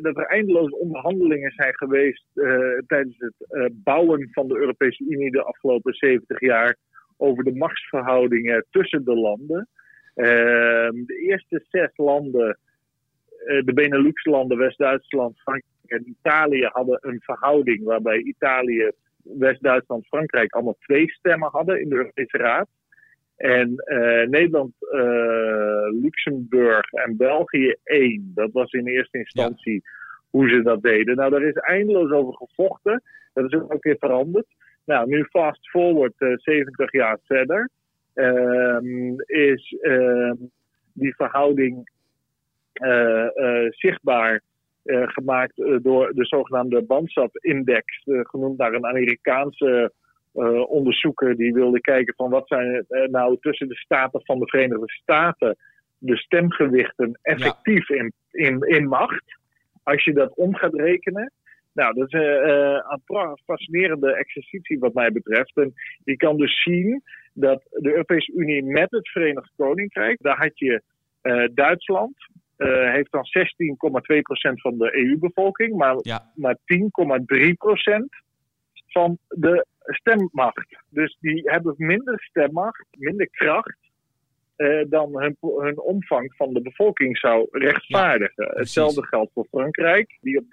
dat 0.02 0.16
er 0.16 0.26
eindeloze 0.26 0.76
onderhandelingen 0.78 1.50
zijn 1.50 1.75
geweest 1.75 2.25
tijdens 2.86 3.16
het 3.18 3.72
bouwen 3.84 4.28
van 4.32 4.48
de 4.48 4.56
Europese 4.56 5.04
Unie 5.04 5.30
de 5.30 5.42
afgelopen 5.42 5.94
70 5.94 6.40
jaar 6.40 6.76
over 7.16 7.44
de 7.44 7.54
machtsverhoudingen 7.54 8.66
tussen 8.70 9.04
de 9.04 9.14
landen. 9.14 9.68
Ehm, 10.14 11.04
de 11.04 11.18
eerste 11.28 11.64
zes 11.68 11.90
landen, 11.96 12.58
uh, 13.46 13.62
de 13.64 13.73
Benelux-landen, 13.73 14.58
West-Duitsland, 14.58 15.40
Frankrijk 15.40 15.75
en 15.87 16.08
Italië, 16.08 16.68
hadden 16.73 16.99
een 17.00 17.20
verhouding 17.20 17.85
waarbij 17.85 18.18
Italië, 18.18 18.90
West-Duitsland, 19.23 20.06
Frankrijk 20.06 20.52
allemaal 20.52 20.76
twee 20.80 21.11
stemmen 21.11 21.49
hadden 21.50 21.80
in 21.80 21.88
de 21.88 21.94
Europese 21.94 22.37
Raad. 22.37 22.68
En 23.36 23.82
uh, 23.86 24.26
Nederland, 24.28 24.73
uh, 24.80 26.00
Luxemburg 26.02 26.93
en 26.93 27.17
België 27.17 27.75
één. 27.84 28.32
Dat 28.34 28.52
was 28.52 28.73
in 28.73 28.86
eerste 28.86 29.19
instantie 29.19 29.75
ja. 29.75 29.91
hoe 30.30 30.49
ze 30.49 30.62
dat 30.62 30.82
deden. 30.82 31.17
Nou, 31.17 31.30
daar 31.30 31.43
is 31.43 31.54
eindeloos 31.54 32.10
over 32.10 32.34
gevochten. 32.34 33.02
Dat 33.32 33.52
is 33.52 33.60
ook 33.60 33.82
weer 33.82 33.97
veranderd. 33.99 34.47
Nou, 34.86 35.08
nu 35.08 35.25
fast 35.25 35.68
forward 35.68 36.14
uh, 36.18 36.32
eh, 36.32 36.38
70 36.38 36.92
jaar 36.92 37.18
verder, 37.25 37.70
uh, 38.14 38.78
is 39.26 39.76
uh, 39.80 40.32
die 40.92 41.14
verhouding 41.14 41.90
uh, 42.75 43.26
zichtbaar 43.70 44.40
gemaakt 44.88 45.56
door 45.82 46.12
de 46.14 46.25
zogenaamde 46.25 46.82
Bandsap-index, 46.82 48.02
genoemd 48.04 48.58
naar 48.58 48.72
een 48.72 48.86
Amerikaanse 48.86 49.92
onderzoeker 50.66 51.36
die 51.36 51.52
wilde 51.52 51.80
kijken 51.80 52.14
van 52.14 52.30
wat 52.30 52.49
zijn 52.49 52.86
nou 52.88 53.36
tussen 53.40 53.68
de 53.68 53.75
staten 53.75 54.20
van 54.25 54.38
de 54.38 54.46
Verenigde 54.46 54.90
Staten 54.90 55.56
de 55.99 56.16
stemgewichten 56.16 57.18
effectief 57.22 57.88
ja. 57.88 57.96
in, 57.96 58.12
in, 58.30 58.60
in 58.60 58.88
macht. 58.88 59.38
Als 59.82 60.04
je 60.04 60.12
dat 60.12 60.34
om 60.34 60.54
gaat 60.54 60.75
rekenen, 60.75 61.32
nou, 61.76 61.95
dat 61.95 62.06
is 62.06 62.21
uh, 62.21 62.80
een 63.06 63.39
fascinerende 63.45 64.15
exercitie 64.15 64.78
wat 64.78 64.95
mij 64.95 65.12
betreft. 65.12 65.56
En 65.56 65.75
je 66.04 66.17
kan 66.17 66.36
dus 66.36 66.62
zien 66.62 67.02
dat 67.32 67.62
de 67.71 67.91
Europese 67.91 68.32
Unie 68.32 68.65
met 68.65 68.91
het 68.91 69.08
Verenigd 69.08 69.52
Koninkrijk, 69.56 70.23
daar 70.23 70.39
had 70.39 70.58
je 70.58 70.82
uh, 71.23 71.45
Duitsland, 71.54 72.17
uh, 72.58 72.93
heeft 72.93 73.12
dan 73.12 73.25
16,2% 73.25 74.60
van 74.60 74.78
de 74.78 74.97
EU-bevolking, 74.97 75.76
maar, 75.76 75.97
ja. 76.00 76.32
maar 76.34 76.56
10,3% 76.56 76.62
van 78.86 79.19
de 79.28 79.67
stemmacht. 79.84 80.82
Dus 80.91 81.17
die 81.21 81.43
hebben 81.50 81.75
minder 81.76 82.23
stemmacht, 82.23 82.86
minder 82.91 83.28
kracht 83.30 83.85
uh, 84.56 84.84
dan 84.88 85.21
hun, 85.21 85.36
hun, 85.40 85.80
omvang 85.80 86.34
van 86.36 86.52
de 86.52 86.62
bevolking 86.62 87.19
zou 87.19 87.49
rechtvaardigen. 87.50 88.45
Ja, 88.45 88.58
Hetzelfde 88.58 89.06
geldt 89.06 89.32
voor 89.32 89.47
Frankrijk, 89.50 90.19
die 90.21 90.38
op 90.38 90.45
13,1% 90.45 90.49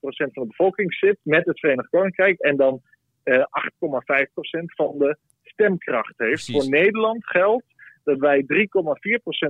van 0.00 0.42
de 0.42 0.46
bevolking 0.46 0.94
zit 0.94 1.18
met 1.22 1.46
het 1.46 1.60
Verenigd 1.60 1.88
Koninkrijk 1.88 2.38
en 2.38 2.56
dan 2.56 2.80
uh, 3.24 3.34
eh, 3.34 3.44
8,5% 3.44 4.64
van 4.64 4.98
de 4.98 5.16
stemkracht 5.42 6.14
heeft. 6.16 6.50
Voor 6.50 6.68
Nederland 6.68 7.26
geldt 7.26 7.64
dat 8.04 8.18
wij 8.18 8.42
3,4% 8.42 8.46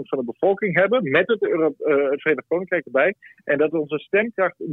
van 0.02 0.18
de 0.18 0.24
bevolking 0.24 0.74
hebben, 0.74 1.10
met 1.10 1.28
het, 1.28 1.42
Euro 1.42 1.74
uh, 1.78 2.10
het 2.10 2.22
Verenigd 2.22 2.48
Koninkrijk 2.48 2.84
erbij. 2.84 3.14
En 3.44 3.58
dat 3.58 3.72
onze 3.72 3.98
stemkracht 3.98 4.56
3,5% 4.60 4.66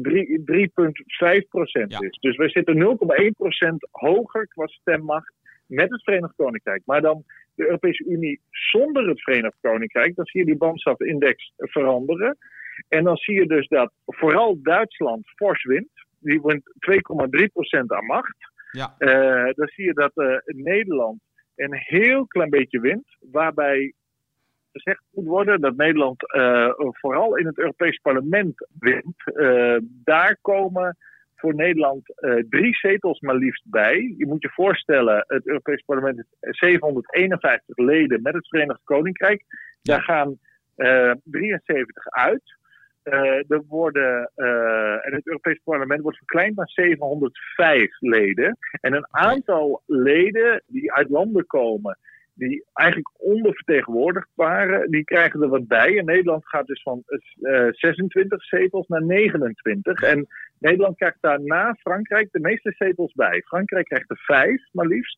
ja. 1.88 2.00
is. 2.00 2.18
Dus 2.20 2.36
wij 2.38 2.50
zitten 2.50 2.76
0,1% 2.76 2.84
hoger 3.92 4.48
qua 4.48 4.68
stemmacht 4.68 5.34
met 5.72 5.92
het 5.92 6.04
Verenigd 6.04 6.36
Koninkrijk. 6.36 6.82
Maar 6.86 7.02
dan 7.02 7.24
de 7.56 7.66
Europese 7.66 8.04
Unie 8.04 8.42
zonder 8.50 9.08
het 9.08 9.22
Verenigd 9.22 9.58
Koninkrijk, 9.62 10.16
dan 10.16 10.26
zie 10.26 10.40
je 10.40 10.46
die 10.46 10.58
bandstafindex 10.58 11.54
veranderen. 11.58 12.38
En 12.88 13.04
dan 13.04 13.16
zie 13.16 13.36
je 13.36 13.48
dus 13.48 13.68
dat 13.68 13.92
vooral 14.06 14.62
Duitsland 14.62 15.30
fors 15.36 15.64
wint. 15.64 15.90
Die 16.20 16.42
wint 16.42 16.64
2,3% 16.64 17.86
aan 17.88 18.06
macht. 18.06 18.38
Ja. 18.72 18.96
Uh, 19.00 19.54
dan 19.54 19.68
zie 19.68 19.86
je 19.86 19.94
dat 19.94 20.12
uh, 20.16 20.38
Nederland 20.46 21.22
een 21.56 21.76
heel 21.76 22.28
klein 22.28 22.50
beetje 22.50 22.80
wint. 22.80 23.18
Waarbij 23.20 23.94
gezegd 24.72 25.02
moet 25.12 25.26
worden 25.26 25.62
dat 25.62 25.76
Nederland 25.76 26.34
uh, 26.36 26.70
vooral 26.78 27.38
in 27.38 27.46
het 27.46 27.58
Europees 27.58 27.98
Parlement 27.98 28.68
wint. 28.80 29.16
daar 30.04 30.38
komen 30.42 30.98
voor 31.42 31.56
Nederland 31.56 32.14
uh, 32.20 32.44
drie 32.50 32.76
zetels 32.76 33.20
maar 33.20 33.36
liefst 33.36 33.64
bij. 33.70 34.14
Je 34.18 34.28
moet 34.28 34.42
je 34.42 34.50
voorstellen, 34.50 35.24
het 35.28 35.48
Europees 35.48 35.82
Parlement 35.86 36.16
heeft 36.16 36.58
751 36.58 37.78
leden 37.78 38.22
met 38.22 38.34
het 38.34 38.48
Verenigd 38.48 38.82
Koninkrijk. 38.84 39.44
Daar 39.82 40.02
gaan 40.02 40.40
uh, 40.78 41.10
eh, 41.10 41.16
73 41.24 42.08
uit. 42.08 42.60
Uh, 43.04 43.52
er 43.52 43.64
worden, 43.68 44.32
en 45.02 45.14
het 45.14 45.28
Europees 45.28 45.60
Parlement 45.64 46.02
wordt 46.02 46.18
verkleind 46.18 46.56
naar 46.56 46.70
705 46.70 48.00
leden. 48.00 48.58
En 48.82 48.94
een 48.94 49.08
aantal 49.10 49.82
leden 49.86 50.64
die 50.68 50.94
uit 50.94 51.10
landen 51.10 51.46
komen 51.46 51.98
die 52.34 52.66
eigenlijk 52.74 53.10
ondervertegenwoordigd 53.18 54.30
waren, 54.34 54.92
die 54.92 55.04
krijgen 55.04 55.42
er 55.42 55.48
wat 55.48 55.68
bij. 55.68 55.98
En 55.98 56.06
Nederland 56.06 56.48
gaat 56.48 56.68
dus 56.68 56.82
van 56.82 57.04
uh, 57.40 57.68
26 57.72 58.44
zetels 58.44 58.88
naar 58.88 59.04
29. 59.04 60.02
En 60.02 60.28
Nederland 60.62 60.98
krijgt 60.98 61.18
daarna 61.22 61.74
Frankrijk 61.74 62.32
de 62.32 62.40
meeste 62.40 62.74
zetels 62.78 63.14
bij. 63.14 63.42
Frankrijk 63.42 63.86
krijgt 63.86 64.10
er 64.10 64.22
vijf, 64.26 64.62
maar 64.72 64.86
liefst. 64.86 65.18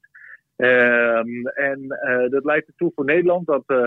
Um, 0.55 1.47
en 1.47 1.79
uh, 1.81 2.29
dat 2.29 2.43
leidt 2.43 2.67
ertoe 2.67 2.91
voor 2.95 3.05
Nederland 3.05 3.47
dat 3.47 3.63
uh, 3.67 3.77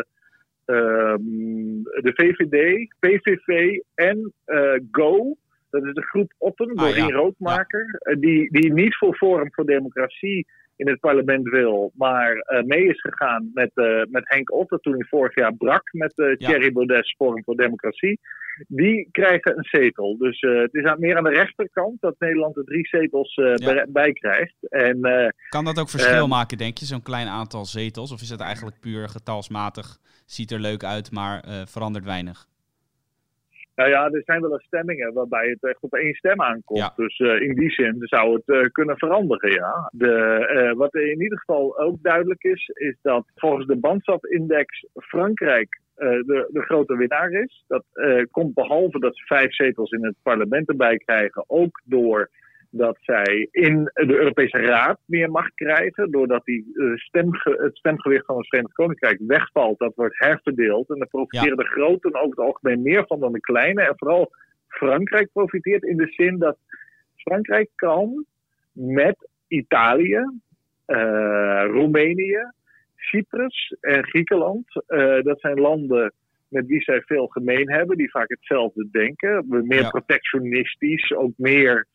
um, 0.64 1.83
de 1.83 2.12
VVD, 2.14 2.88
PVV 2.99 3.79
en 3.95 4.33
uh, 4.47 4.79
GO, 4.90 5.37
Dat 5.71 5.85
is 5.85 5.95
de 5.95 6.03
groep 6.03 6.33
Otten, 6.38 6.71
Ah, 6.71 6.77
Doreen 6.77 7.07
ja. 7.07 7.14
Roodmaker, 7.14 7.97
eh, 7.99 8.16
die, 8.21 8.51
die 8.51 8.73
niet 8.73 8.97
voor 8.97 9.14
Forum 9.14 9.49
voor 9.53 9.66
Democratie 9.66 10.47
in 10.77 10.89
het 10.89 11.01
parlement 11.01 11.49
wil, 11.49 11.93
maar 11.95 12.33
eh, 12.37 12.62
mee 12.62 12.85
is 12.89 13.01
gegaan 13.01 13.51
met, 13.55 13.71
eh, 13.75 14.03
met 14.09 14.23
Henk 14.29 14.53
Otten 14.53 14.81
toen 14.81 14.93
hij 14.93 15.07
vorig 15.09 15.35
jaar 15.35 15.55
brak 15.55 15.83
met 15.93 16.19
eh 16.19 16.27
Ja. 16.39 16.49
Thierry 16.49 16.73
Baudet 16.73 17.15
Forum 17.17 17.45
voor 17.45 17.57
Democratie. 17.57 18.21
Die 18.69 19.09
krijgen 19.11 19.57
een 19.59 19.65
zetel. 19.71 20.17
Dus 20.19 20.41
het 20.41 20.75
is 20.75 20.85
aan, 20.85 21.01
meer 21.01 21.17
aan 21.17 21.25
de 21.25 21.31
rechterkant 21.31 22.01
dat 22.01 22.15
Nederland 22.19 22.57
er 22.57 22.65
drie 22.65 22.87
zetels 22.87 23.35
Ja. 23.35 23.87
bij, 23.89 24.12
krijgt. 24.12 24.55
En 24.69 25.01
Kan 25.49 25.65
dat 25.65 25.79
ook 25.81 25.89
verschil 25.89 26.15
Ehm. 26.21 26.29
maken, 26.29 26.59
denk 26.59 26.79
je, 26.79 26.85
zo'n 26.85 27.03
klein 27.03 27.27
aantal 27.29 27.65
zetels? 27.65 28.12
Of 28.12 28.21
is 28.21 28.31
het 28.31 28.41
eigenlijk 28.41 28.81
puur 28.81 29.09
getalsmatig, 29.09 29.99
ziet 30.27 30.51
er 30.51 30.61
leuk 30.61 30.85
uit, 30.85 31.11
maar 31.12 31.45
verandert 31.67 32.05
weinig? 32.05 32.47
Nou 33.77 33.91
ja, 33.91 34.11
er 34.11 34.23
zijn 34.25 34.41
wel 34.41 34.53
eens 34.53 34.65
stemmingen 34.65 35.12
waarbij 35.12 35.49
het 35.49 35.62
echt 35.62 35.83
op 35.83 35.93
één 35.93 36.15
stem 36.15 36.43
aankomt. 36.43 36.81
Ja. 36.81 36.93
Dus 36.97 37.19
eh, 37.19 37.41
in 37.41 37.55
die 37.55 37.71
zin 37.71 37.97
zou 37.99 38.35
het 38.35 38.49
eh, 38.49 38.71
kunnen 38.73 38.99
veranderen, 38.99 39.51
ja. 39.51 39.91
De, 39.93 40.15
eh, 40.47 40.77
wat 40.77 40.95
in 40.95 41.23
ieder 41.23 41.39
geval 41.39 41.79
ook 41.79 42.03
duidelijk 42.03 42.43
is, 42.43 42.71
is 42.75 42.97
dat 43.03 43.25
volgens 43.35 43.67
de 43.67 43.77
Bandsaf-index 43.77 44.87
Frankrijk 44.95 45.85
de, 45.97 46.49
de 46.53 46.61
grote 46.61 46.97
winnaar 46.97 47.31
is. 47.31 47.65
Dat 47.67 47.85
komt 48.31 48.55
behalve 48.55 48.99
dat 48.99 49.17
ze 49.17 49.25
vijf 49.25 49.55
zetels 49.55 49.91
in 49.91 50.05
het 50.05 50.15
parlement 50.23 50.69
erbij 50.69 50.97
krijgen, 50.97 51.45
ook 51.47 51.81
door 51.85 52.31
dat 52.77 52.97
zij 53.01 53.49
in 53.51 53.91
de 53.93 54.17
Europese 54.19 54.59
Raad 54.59 54.99
meer 55.05 55.31
macht 55.31 55.55
krijgen, 55.55 56.11
doordat 56.11 56.45
die, 56.45 56.73
eh, 56.75 56.95
stemge- 56.95 57.57
het 57.62 57.77
stemgewicht 57.77 58.25
van 58.25 58.37
het 58.37 58.49
Verenigd 58.49 58.75
Koninkrijk 58.75 59.19
wegvalt. 59.27 59.79
Dat 59.79 59.95
wordt 59.95 60.19
herverdeeld 60.19 60.89
en 60.91 60.99
daar 60.99 61.09
profiteren 61.09 61.57
de 61.57 61.65
groten 61.65 62.15
over 62.15 62.29
het 62.31 62.39
algemeen 62.47 62.83
meer 62.83 63.05
van 63.07 63.21
dan 63.21 63.33
de 63.33 63.41
kleine. 63.41 63.83
En 63.83 63.95
vooral 63.97 64.33
Frankrijk 64.69 65.29
profiteert 65.33 65.83
in 65.83 65.97
de 65.97 66.09
zin 66.09 66.39
dat 66.39 66.59
Frankrijk 67.17 67.69
kan 67.75 68.25
met 68.73 69.29
Italië, 69.49 70.25
eh, 70.87 71.65
Roemenië, 71.67 72.39
Cyprus 72.97 73.77
en 73.81 74.05
Griekenland, 74.05 74.65
eh, 74.87 75.23
dat 75.23 75.41
zijn 75.41 75.61
landen 75.61 76.12
met 76.49 76.67
wie 76.67 76.83
zij 76.83 77.01
veel 77.01 77.27
gemeen 77.27 77.71
hebben, 77.71 77.97
die 77.97 78.11
vaak 78.11 78.29
hetzelfde 78.29 78.89
denken. 78.91 79.45
Meer 79.49 79.81
Ja. 79.83 79.89
protectionistisch, 79.89 81.12
ook 81.12 81.33
meer 81.37 81.87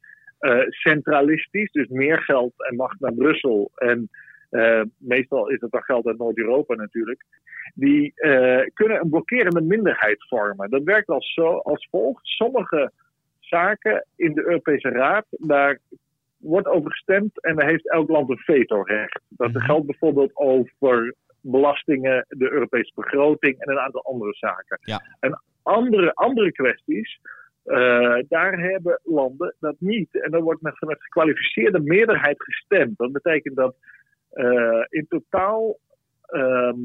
centralistisch, 0.69 1.71
dus 1.71 1.87
meer 1.87 2.21
geld 2.21 2.53
en 2.57 2.75
macht 2.75 2.99
naar 2.99 3.13
Brussel. 3.13 3.71
En 3.75 4.09
eh, 4.49 4.81
meestal 4.97 5.49
is 5.49 5.61
het 5.61 5.71
dan 5.71 5.83
geld 5.83 6.05
uit 6.05 6.17
Noord-Europa 6.17 6.75
natuurlijk. 6.75 7.25
Die 7.73 8.13
eh, 8.15 8.67
kunnen 8.73 9.01
een 9.01 9.09
blokkerende 9.09 9.61
minderheid 9.61 10.27
vormen. 10.27 10.69
Dat 10.69 10.83
werkt 10.83 11.07
als, 11.07 11.33
zo, 11.33 11.57
als 11.57 11.87
volgt. 11.91 12.25
Sommige 12.27 12.91
zaken 13.39 14.05
in 14.15 14.33
de 14.33 14.43
Europese 14.45 14.89
Raad, 14.89 15.25
daar 15.29 15.79
wordt 16.37 16.67
over 16.67 16.91
gestemd 16.91 17.41
en 17.41 17.55
daar 17.55 17.67
heeft 17.67 17.91
elk 17.91 18.09
land 18.09 18.29
een 18.29 18.37
vetorecht. 18.37 19.21
Dat 19.29 19.51
Mhm. 19.51 19.65
geldt 19.65 19.85
bijvoorbeeld 19.85 20.35
over 20.35 21.15
belastingen, 21.41 22.25
de 22.27 22.51
Europese 22.51 22.91
begroting 22.95 23.59
en 23.59 23.71
een 23.71 23.79
aantal 23.79 24.03
andere 24.03 24.33
zaken. 24.33 24.77
Ja. 24.81 25.01
En 25.19 25.41
andere, 25.63 26.13
andere 26.13 26.51
kwesties, 26.51 27.19
eh, 27.63 28.17
daar 28.27 28.59
hebben 28.59 28.99
landen 29.03 29.55
dat 29.59 29.75
niet. 29.79 30.21
En 30.21 30.31
dan 30.31 30.41
wordt 30.41 30.61
met, 30.61 30.75
met 30.79 31.03
gekwalificeerde 31.03 31.79
meerderheid 31.79 32.43
gestemd. 32.43 32.97
Dat 32.97 33.11
betekent 33.11 33.55
dat 33.55 33.75
eh, 34.29 34.85
in 34.89 35.05
totaal 35.09 35.79
ehm, 36.25 36.79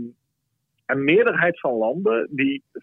een 0.87 1.05
meerderheid 1.05 1.61
van 1.61 1.73
landen 1.73 2.29
die 2.31 2.63
65% 2.73 2.81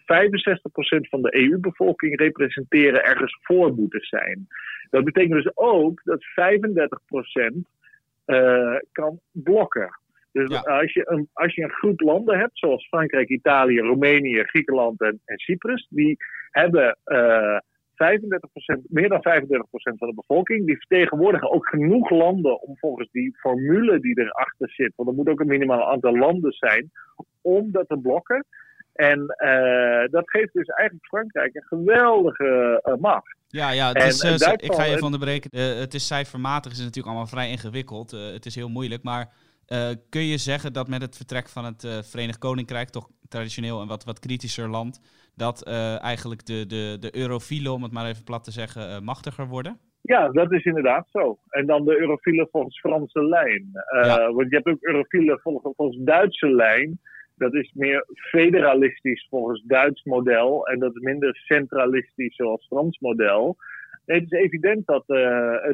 van 1.08 1.22
de 1.22 1.36
EU-bevolking 1.36 2.18
representeren 2.18 3.04
ergens 3.04 3.38
voor 3.42 3.74
moeten 3.74 4.00
zijn. 4.00 4.46
Dat 4.90 5.04
betekent 5.04 5.42
dus 5.42 5.56
ook 5.56 6.00
dat 6.04 6.24
35% 6.24 7.54
eh, 8.24 8.76
kan 8.92 9.20
blokken. 9.30 9.98
Dus 10.32 10.50
Ja. 10.50 10.60
als, 10.60 10.92
je 10.92 11.10
een, 11.10 11.28
als 11.32 11.54
je 11.54 11.62
een 11.62 11.70
groep 11.70 12.00
landen 12.00 12.38
hebt, 12.38 12.58
zoals 12.58 12.86
Frankrijk, 12.86 13.28
Italië, 13.28 13.78
Roemenië, 13.80 14.42
Griekenland 14.42 15.00
en, 15.00 15.20
en 15.24 15.38
Cyprus, 15.38 15.86
die 15.90 16.16
hebben 16.50 16.98
35%, 17.94 18.82
meer 18.88 19.08
dan 19.08 19.18
35% 19.18 19.98
van 19.98 20.08
de 20.08 20.14
bevolking. 20.14 20.66
Die 20.66 20.78
vertegenwoordigen 20.78 21.50
ook 21.50 21.66
genoeg 21.66 22.10
landen 22.10 22.62
om 22.62 22.76
volgens 22.78 23.10
die 23.10 23.36
formule 23.38 24.00
die 24.00 24.20
erachter 24.20 24.70
zit, 24.70 24.92
want 24.96 25.08
er 25.08 25.14
moet 25.14 25.28
ook 25.28 25.40
een 25.40 25.46
minimaal 25.46 25.90
aantal 25.90 26.18
landen 26.18 26.52
zijn, 26.52 26.90
om 27.40 27.70
dat 27.70 27.88
te 27.88 27.98
blokken. 27.98 28.46
En 28.94 29.26
eh, 29.26 30.10
dat 30.10 30.30
geeft 30.30 30.52
dus 30.52 30.66
eigenlijk 30.66 31.06
Frankrijk 31.06 31.54
een 31.54 31.62
geweldige 31.62 32.80
eh, 32.82 32.94
macht. 32.94 33.36
Ja, 33.48 33.70
ja 33.70 33.88
het 33.88 33.96
En, 33.96 34.06
is, 34.06 34.22
eh, 34.22 34.52
ik 34.56 34.72
ga 34.72 34.84
je 34.84 34.98
van 34.98 35.12
de 35.12 35.18
breken. 35.18 35.58
Het 35.58 35.94
is 35.94 36.06
cijfermatig, 36.06 36.72
is 36.72 36.78
natuurlijk 36.78 37.06
allemaal 37.06 37.26
vrij 37.26 37.50
ingewikkeld. 37.50 38.10
Het 38.10 38.46
is 38.46 38.54
heel 38.54 38.68
moeilijk. 38.68 39.02
Maar 39.02 39.32
kun 40.08 40.24
je 40.24 40.38
zeggen 40.38 40.72
dat 40.72 40.88
met 40.88 41.02
het 41.02 41.16
vertrek 41.16 41.48
van 41.48 41.64
het 41.64 41.86
Verenigd 42.02 42.38
Koninkrijk, 42.38 42.88
toch 42.88 43.08
traditioneel 43.28 43.80
een 43.80 43.88
wat, 43.88 44.04
wat 44.04 44.18
kritischer 44.18 44.68
land, 44.68 45.00
dat 45.36 45.66
eh, 45.66 46.02
eigenlijk 46.02 46.46
de, 46.46 46.66
de, 46.66 46.96
de 47.00 47.16
eurofielen, 47.16 47.72
om 47.72 47.82
het 47.82 47.92
maar 47.92 48.06
even 48.06 48.24
plat 48.24 48.44
te 48.44 48.50
zeggen, 48.50 48.88
eh, 48.88 49.00
machtiger 49.00 49.46
worden? 49.46 49.78
Ja, 50.00 50.28
dat 50.28 50.52
is 50.52 50.64
inderdaad 50.64 51.06
zo. 51.10 51.38
En 51.48 51.66
dan 51.66 51.84
de 51.84 52.00
eurofielen 52.00 52.48
volgens 52.50 52.80
Franse 52.80 53.24
lijn. 53.24 53.70
Eh, 53.72 54.04
Ja. 54.04 54.32
Want 54.32 54.50
je 54.50 54.56
hebt 54.56 54.66
ook 54.68 54.82
eurofielen 54.82 55.40
volgens, 55.40 55.74
volgens 55.76 55.98
Duitse 56.04 56.50
lijn. 56.54 56.98
Dat 57.36 57.54
is 57.54 57.72
meer 57.74 58.06
federalistisch 58.14 59.26
volgens 59.30 59.62
Duits 59.66 60.02
model. 60.02 60.66
En 60.66 60.78
dat 60.78 60.94
is 60.94 61.02
minder 61.02 61.36
centralistisch 61.36 62.34
zoals 62.36 62.66
Frans 62.66 62.98
model. 62.98 63.56
Nee, 64.06 64.20
het 64.20 64.32
is 64.32 64.38
evident 64.38 64.86
dat 64.86 65.04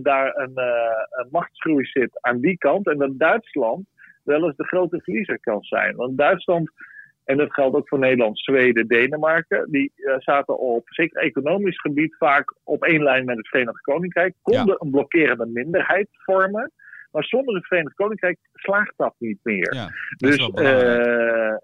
daar 0.02 0.36
een, 0.36 0.52
een 1.10 1.28
machtsgroei 1.30 1.84
zit 1.84 2.18
aan 2.20 2.40
die 2.40 2.58
kant. 2.58 2.86
En 2.86 2.98
dat 2.98 3.18
Duitsland 3.18 3.86
wel 4.24 4.44
eens 4.44 4.56
de 4.56 4.66
grote 4.66 5.00
verliezer 5.02 5.40
kan 5.40 5.62
zijn. 5.62 5.96
Want 5.96 6.18
Duitsland, 6.18 6.70
en 7.30 7.36
dat 7.36 7.52
geldt 7.52 7.76
ook 7.76 7.88
voor 7.88 7.98
Nederland, 7.98 8.38
Zweden, 8.38 8.86
Denemarken, 8.86 9.70
die 9.70 9.92
eh, 9.94 10.14
zaten 10.18 10.58
op 10.58 10.82
zeker 10.88 11.22
economisch 11.22 11.80
gebied 11.80 12.16
vaak 12.16 12.54
op 12.64 12.84
één 12.84 13.02
lijn 13.02 13.24
met 13.24 13.36
het 13.36 13.48
Verenigd 13.48 13.80
Koninkrijk, 13.80 14.34
konden 14.42 14.76
een 14.78 14.90
blokkerende 14.90 15.46
minderheid 15.46 16.08
vormen. 16.10 16.72
Maar 17.12 17.24
zonder 17.24 17.54
het 17.54 17.66
Verenigd 17.66 17.94
Koninkrijk 17.94 18.38
slaagt 18.52 18.92
dat 18.96 19.14
niet 19.18 19.38
meer. 19.42 19.74
Ja, 19.74 19.88
dat 20.16 20.30
is 20.30 20.36
Dus 20.36 20.50
eh, 20.50 21.56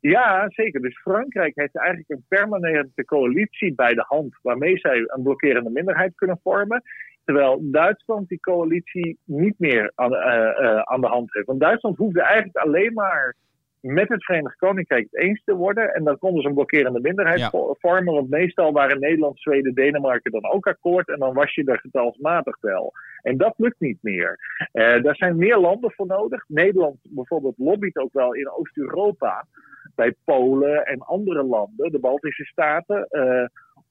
ja, 0.00 0.48
zeker. 0.48 0.80
Dus 0.80 1.00
Frankrijk 1.00 1.52
heeft 1.54 1.76
eigenlijk 1.76 2.10
een 2.10 2.24
permanente 2.28 3.04
coalitie 3.04 3.74
bij 3.74 3.94
de 3.94 4.04
hand 4.06 4.38
waarmee 4.42 4.78
zij 4.78 5.04
een 5.06 5.22
blokkerende 5.22 5.70
minderheid 5.70 6.14
kunnen 6.14 6.40
vormen. 6.42 6.82
Terwijl 7.24 7.58
Duitsland 7.62 8.28
die 8.28 8.40
coalitie 8.40 9.18
niet 9.24 9.58
meer 9.58 9.92
aan, 9.94 10.14
eh, 10.14 10.78
aan 10.78 11.00
de 11.00 11.06
hand 11.06 11.32
heeft. 11.32 11.46
Want 11.46 11.60
Duitsland 11.60 11.96
hoefde 11.96 12.22
eigenlijk 12.22 12.56
alleen 12.56 12.92
maar 12.92 13.36
met 13.82 14.08
het 14.08 14.24
Verenigd 14.24 14.56
Koninkrijk 14.56 15.06
het 15.10 15.20
eens 15.22 15.42
te 15.44 15.54
worden. 15.54 15.94
En 15.94 16.04
dan 16.04 16.18
konden 16.18 16.42
ze 16.42 16.48
een 16.48 16.54
blokkerende 16.54 17.00
minderheid 17.00 17.38
Ja. 17.38 17.50
vormen. 17.78 18.14
Want 18.14 18.30
meestal 18.30 18.72
waren 18.72 19.00
Nederland, 19.00 19.40
Zweden, 19.40 19.74
Denemarken 19.74 20.30
dan 20.32 20.50
ook 20.52 20.66
akkoord. 20.66 21.08
En 21.08 21.18
dan 21.18 21.34
was 21.34 21.54
je 21.54 21.64
er 21.64 21.78
getalsmatig 21.78 22.56
wel. 22.60 22.92
En 23.22 23.36
dat 23.36 23.54
lukt 23.56 23.80
niet 23.80 23.98
meer. 24.00 24.38
Eh, 24.72 25.02
daar 25.02 25.16
zijn 25.16 25.36
meer 25.36 25.58
landen 25.58 25.92
voor 25.92 26.06
nodig. 26.06 26.44
Nederland 26.48 26.96
bijvoorbeeld 27.02 27.58
lobbyt 27.58 27.96
ook 27.96 28.12
wel 28.12 28.34
in 28.34 28.50
Oost-Europa. 28.50 29.46
Bij 29.94 30.14
Polen 30.24 30.84
en 30.86 30.98
andere 31.00 31.42
landen, 31.42 31.92
de 31.92 31.98
Baltische 31.98 32.44
Staten. 32.44 33.06
eh, 33.08 33.44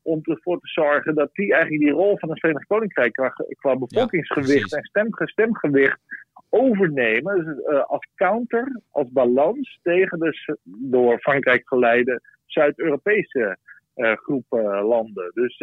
om 0.04 0.19
ervoor 0.23 0.60
te 0.60 0.67
zorgen 0.67 1.15
dat 1.15 1.30
die 1.34 1.54
eigenlijk 1.54 1.84
die 1.84 1.93
rol 1.93 2.17
van 2.17 2.30
het 2.30 2.39
Verenigd 2.39 2.67
Koninkrijk 2.67 3.13
qua, 3.13 3.34
qua 3.60 3.75
bevolkingsgewicht 3.75 4.73
en 4.75 4.84
stem, 4.84 5.08
stemgewicht 5.12 5.99
overnemen. 6.52 7.46
Dus, 7.46 7.64
eh, 7.64 7.84
als 7.84 8.08
counter, 8.16 8.82
als 8.90 9.08
balans 9.10 9.80
tegen 9.84 10.20
de 10.20 10.58
door 10.64 11.20
Frankrijk 11.20 11.68
geleide 11.68 12.22
Zuid-Europese 12.46 13.58
eh, 13.94 14.14
groep 14.14 14.46
eh, 14.50 14.88
landen. 14.88 15.32
Dus, 15.34 15.60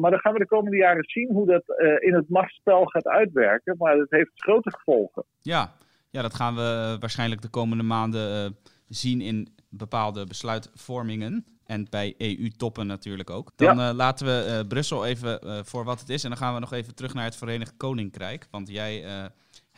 maar 0.00 0.10
dan 0.10 0.20
gaan 0.20 0.32
we 0.32 0.38
de 0.38 0.46
komende 0.46 0.76
jaren 0.76 1.04
zien 1.04 1.32
hoe 1.32 1.46
dat 1.46 1.62
in 2.00 2.14
het 2.14 2.28
machtsspel 2.28 2.84
gaat 2.84 3.06
uitwerken. 3.06 3.74
Maar 3.78 3.96
het 3.96 4.10
heeft 4.10 4.30
grote 4.34 4.70
gevolgen. 4.70 5.24
Ja. 5.40 5.72
ja, 6.10 6.22
dat 6.22 6.34
gaan 6.34 6.54
we 6.54 6.96
waarschijnlijk 7.00 7.42
de 7.42 7.48
komende 7.50 7.82
maanden 7.82 8.56
zien 8.88 9.20
in 9.20 9.48
bepaalde 9.70 10.26
besluitvormingen. 10.26 11.44
En 11.66 11.86
bij 11.90 12.14
EU-toppen 12.18 12.86
natuurlijk 12.86 13.30
ook. 13.30 13.52
Dan 13.56 13.94
laten 13.94 14.26
we 14.26 14.64
Brussel 14.68 15.06
even 15.06 15.64
voor 15.66 15.84
wat 15.84 16.00
het 16.00 16.08
is. 16.08 16.22
En 16.22 16.28
dan 16.28 16.38
gaan 16.38 16.54
we 16.54 16.60
nog 16.60 16.72
even 16.72 16.94
terug 16.94 17.14
naar 17.14 17.24
het 17.24 17.36
Verenigd 17.36 17.76
Koninkrijk. 17.76 18.46
Want 18.50 18.68
jij 18.68 19.04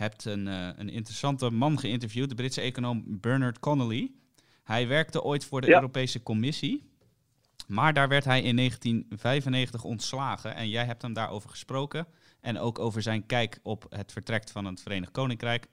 hebt 0.01 0.25
een, 0.25 0.47
eh, 0.47 0.69
een 0.77 0.89
interessante 0.89 1.51
man 1.51 1.79
geïnterviewd, 1.79 2.29
de 2.29 2.35
Britse 2.35 2.61
econoom 2.61 3.05
Bernard 3.07 3.59
Connolly. 3.59 4.11
Hij 4.65 4.89
werkte 4.89 5.23
ooit 5.23 5.45
voor 5.45 5.61
de 5.61 5.67
Ja. 5.67 5.75
Europese 5.75 6.23
Commissie. 6.23 6.89
Maar 7.69 7.93
daar 7.93 8.09
werd 8.09 8.25
hij 8.25 8.43
in 8.43 8.55
1995 8.55 9.85
ontslagen. 9.85 10.55
En 10.55 10.69
jij 10.69 10.85
hebt 10.85 11.03
hem 11.03 11.13
daarover 11.13 11.51
gesproken. 11.51 12.07
En 12.41 12.59
ook 12.59 12.79
over 12.79 13.03
zijn 13.03 13.27
kijk 13.27 13.59
op 13.63 13.87
het 13.89 14.13
vertrek 14.13 14.49
van 14.49 14.65
het 14.65 14.83
Verenigd 14.83 15.13
Koninkrijk. 15.13 15.67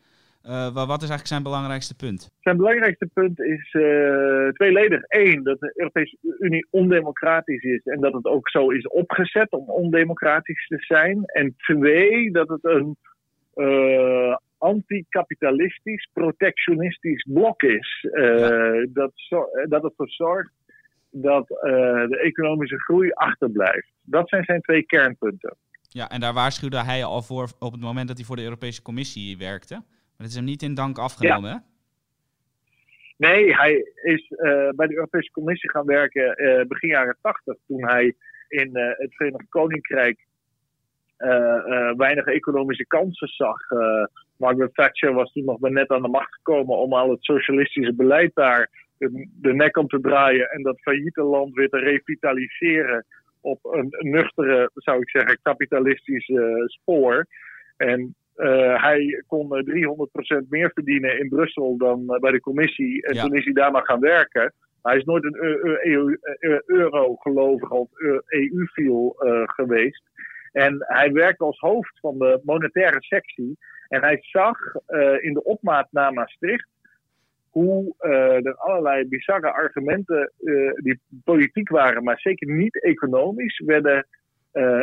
Uh, 0.44 0.74
wat 0.74 1.02
is 1.02 1.10
eigenlijk 1.10 1.28
zijn 1.28 1.44
belangrijkste 1.44 1.96
punt? 1.96 2.30
Zijn 2.40 2.58
belangrijkste 2.58 3.10
punt 3.14 3.40
is 3.40 3.74
uh, 3.74 4.50
tweeledig. 4.50 5.02
Eén, 5.08 5.44
dat 5.44 5.60
de 5.60 5.72
Europese 5.76 6.18
Unie 6.40 6.68
ondemocratisch 6.70 7.64
is 7.64 7.82
en 7.84 8.02
dat 8.02 8.14
het 8.14 8.26
ook 8.26 8.50
zo 8.50 8.70
is 8.70 8.88
opgezet 8.88 9.52
om 9.52 9.70
ondemocratisch 9.70 10.68
te 10.68 10.78
zijn. 10.80 11.26
En 11.26 11.56
twee, 11.58 12.32
dat 12.32 12.48
het 12.48 12.66
een 12.66 12.98
anticapitalistisch, 14.58 16.10
protectionistisch 16.14 17.28
blok 17.30 17.62
is. 17.62 18.08
Ja. 18.12 18.86
dat, 18.90 19.12
dat 19.70 19.84
ervoor 19.84 20.10
zorgt 20.10 20.52
dat 21.10 21.48
de 21.48 22.20
economische 22.24 22.80
groei 22.80 23.12
achterblijft. 23.12 23.92
Dat 24.02 24.30
zijn 24.30 24.44
zijn 24.44 24.62
twee 24.62 24.84
kernpunten. 24.84 25.58
Ja, 25.90 26.10
en 26.10 26.20
daar 26.20 26.34
waarschuwde 26.34 26.84
hij 26.84 27.04
al 27.04 27.22
voor 27.22 27.50
op 27.60 27.72
het 27.72 27.82
moment 27.82 28.08
dat 28.08 28.18
hij 28.18 28.26
voor 28.26 28.36
de 28.36 28.44
Europese 28.44 28.82
Commissie 28.82 29.38
werkte. 29.38 29.74
Maar 29.74 30.18
dat 30.18 30.28
is 30.28 30.36
hem 30.36 30.44
niet 30.44 30.62
in 30.62 30.74
dank 30.74 30.98
afgenomen, 30.98 31.52
hè? 31.52 31.58
Nee, 33.18 33.56
hij 33.56 33.92
is 34.04 34.30
uh, 34.30 34.70
bij 34.76 34.88
de 34.88 34.96
Europese 34.96 35.32
Commissie 35.32 35.70
gaan 35.70 35.86
werken 35.86 36.44
uh, 36.44 36.66
begin 36.68 36.90
jaren 36.90 37.18
80, 37.22 37.56
toen 37.68 37.86
hij 37.86 38.14
in 38.48 38.70
uh, 38.74 38.84
het 38.98 39.16
Verenigd 39.16 39.50
Koninkrijk 39.50 40.27
weinig 41.98 42.26
economische 42.26 42.86
kansen 42.88 43.28
zag. 43.28 43.58
Margaret 44.38 44.74
Thatcher 44.74 45.14
was 45.14 45.32
toen 45.32 45.46
nog 45.46 45.60
maar 45.60 45.72
net 45.72 45.90
aan 45.90 46.02
de 46.02 46.08
macht 46.08 46.34
gekomen 46.34 46.78
om 46.78 46.94
al 46.94 47.10
het 47.10 47.24
socialistische 47.24 47.94
beleid 47.94 48.32
daar 48.34 48.70
de, 48.98 49.54
nek 49.54 49.78
om 49.78 49.88
te 49.88 50.00
draaien 50.00 50.50
en 50.50 50.64
dat 50.64 50.82
failliete 50.82 51.22
land 51.22 51.54
weer 51.54 51.70
te 51.70 51.80
revitaliseren 51.80 53.06
op 53.42 53.60
een 53.66 53.94
nuchtere, 54.00 54.70
zou 54.74 55.02
ik 55.02 55.10
zeggen, 55.10 55.40
kapitalistische 55.42 56.64
spoor. 56.66 57.26
En 57.78 58.16
uh, 58.38 58.84
hij 58.84 59.24
kon 59.28 59.64
300% 60.46 60.48
meer 60.50 60.72
verdienen 60.74 61.20
in 61.20 61.30
Brussel 61.30 61.78
dan 61.78 62.06
bij 62.06 62.32
de 62.32 62.40
commissie. 62.40 63.06
En 63.06 63.16
ja. 63.16 63.22
toen 63.22 63.36
is 63.36 63.44
hij 63.44 63.54
daar 63.54 63.72
maar 63.72 63.86
gaan 63.86 64.00
werken. 64.00 64.54
Hij 64.82 64.98
is 64.98 65.04
nooit 65.04 65.24
een 65.24 65.38
euro-gelovig 66.66 67.70
of 67.70 67.90
EU-fiel 68.28 69.16
uh, 69.20 69.42
geweest. 69.46 70.04
En 70.58 70.76
hij 70.80 71.12
werkte 71.12 71.44
als 71.44 71.60
hoofd 71.60 72.00
van 72.00 72.18
de 72.18 72.42
monetaire 72.44 73.04
sectie. 73.04 73.58
En 73.88 74.02
hij 74.02 74.18
zag 74.22 74.58
in 75.22 75.34
de 75.34 75.44
opmaat 75.44 75.88
naar 75.92 76.14
Maastricht 76.14 76.70
hoe 77.50 77.96
uh, 78.00 78.46
er 78.46 78.56
allerlei 78.56 79.08
bizarre 79.08 79.52
argumenten 79.52 80.32
uh, 80.40 80.74
die 80.74 81.00
politiek 81.24 81.70
waren, 81.70 82.04
maar 82.04 82.20
zeker 82.20 82.52
niet 82.52 82.84
economisch, 82.84 83.62
werden 83.66 84.08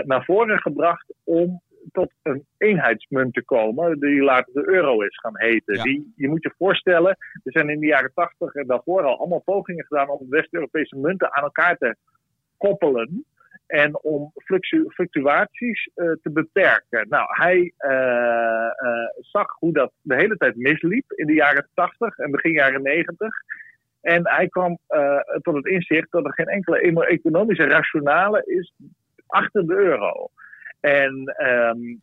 naar 0.04 0.24
voren 0.24 0.58
gebracht 0.58 1.14
om 1.24 1.62
tot 1.92 2.12
een 2.22 2.46
eenheidsmunt 2.58 3.34
te 3.34 3.44
komen, 3.44 4.00
die 4.00 4.22
later 4.22 4.52
de 4.52 4.68
euro 4.68 5.00
is 5.00 5.18
gaan 5.18 5.38
heten. 5.38 5.74
Ja. 5.74 5.82
Die, 5.82 6.12
je 6.16 6.28
moet 6.28 6.42
je 6.42 6.54
voorstellen, 6.58 7.16
er 7.44 7.52
zijn 7.52 7.68
in 7.68 7.80
de 7.80 7.86
jaren 7.86 8.12
tachtig 8.14 8.54
en 8.54 8.66
daarvoor 8.66 9.02
al 9.02 9.18
allemaal 9.18 9.42
pogingen 9.42 9.84
gedaan 9.84 10.08
om 10.08 10.28
West-Europese 10.28 10.96
munten 10.96 11.34
aan 11.36 11.42
elkaar 11.42 11.76
te 11.76 11.96
koppelen. 12.56 13.24
En 13.66 14.02
om 14.02 14.32
fluctu 14.34 14.84
fluctuaties 14.88 15.88
uh, 15.96 16.12
te 16.22 16.30
beperken. 16.30 17.08
Nou, 17.08 17.26
hij 17.28 17.72
uh, 17.78 18.70
uh, 18.88 19.08
zag 19.20 19.56
hoe 19.58 19.72
dat 19.72 19.92
de 20.02 20.14
hele 20.14 20.36
tijd 20.36 20.56
misliep 20.56 21.12
in 21.12 21.26
de 21.26 21.32
jaren 21.32 21.68
80 21.74 22.18
en 22.18 22.30
begin 22.30 22.52
jaren 22.52 22.82
90. 22.82 23.28
En 24.00 24.28
hij 24.28 24.48
kwam 24.48 24.78
tot 25.42 25.54
het 25.54 25.66
inzicht 25.66 26.10
dat 26.10 26.24
er 26.24 26.32
geen 26.32 26.46
enkele 26.46 27.06
economische 27.06 27.64
rationale 27.64 28.42
is 28.46 28.72
achter 29.26 29.66
de 29.66 29.74
euro. 29.74 30.30
En 30.80 31.34
um, 31.48 32.00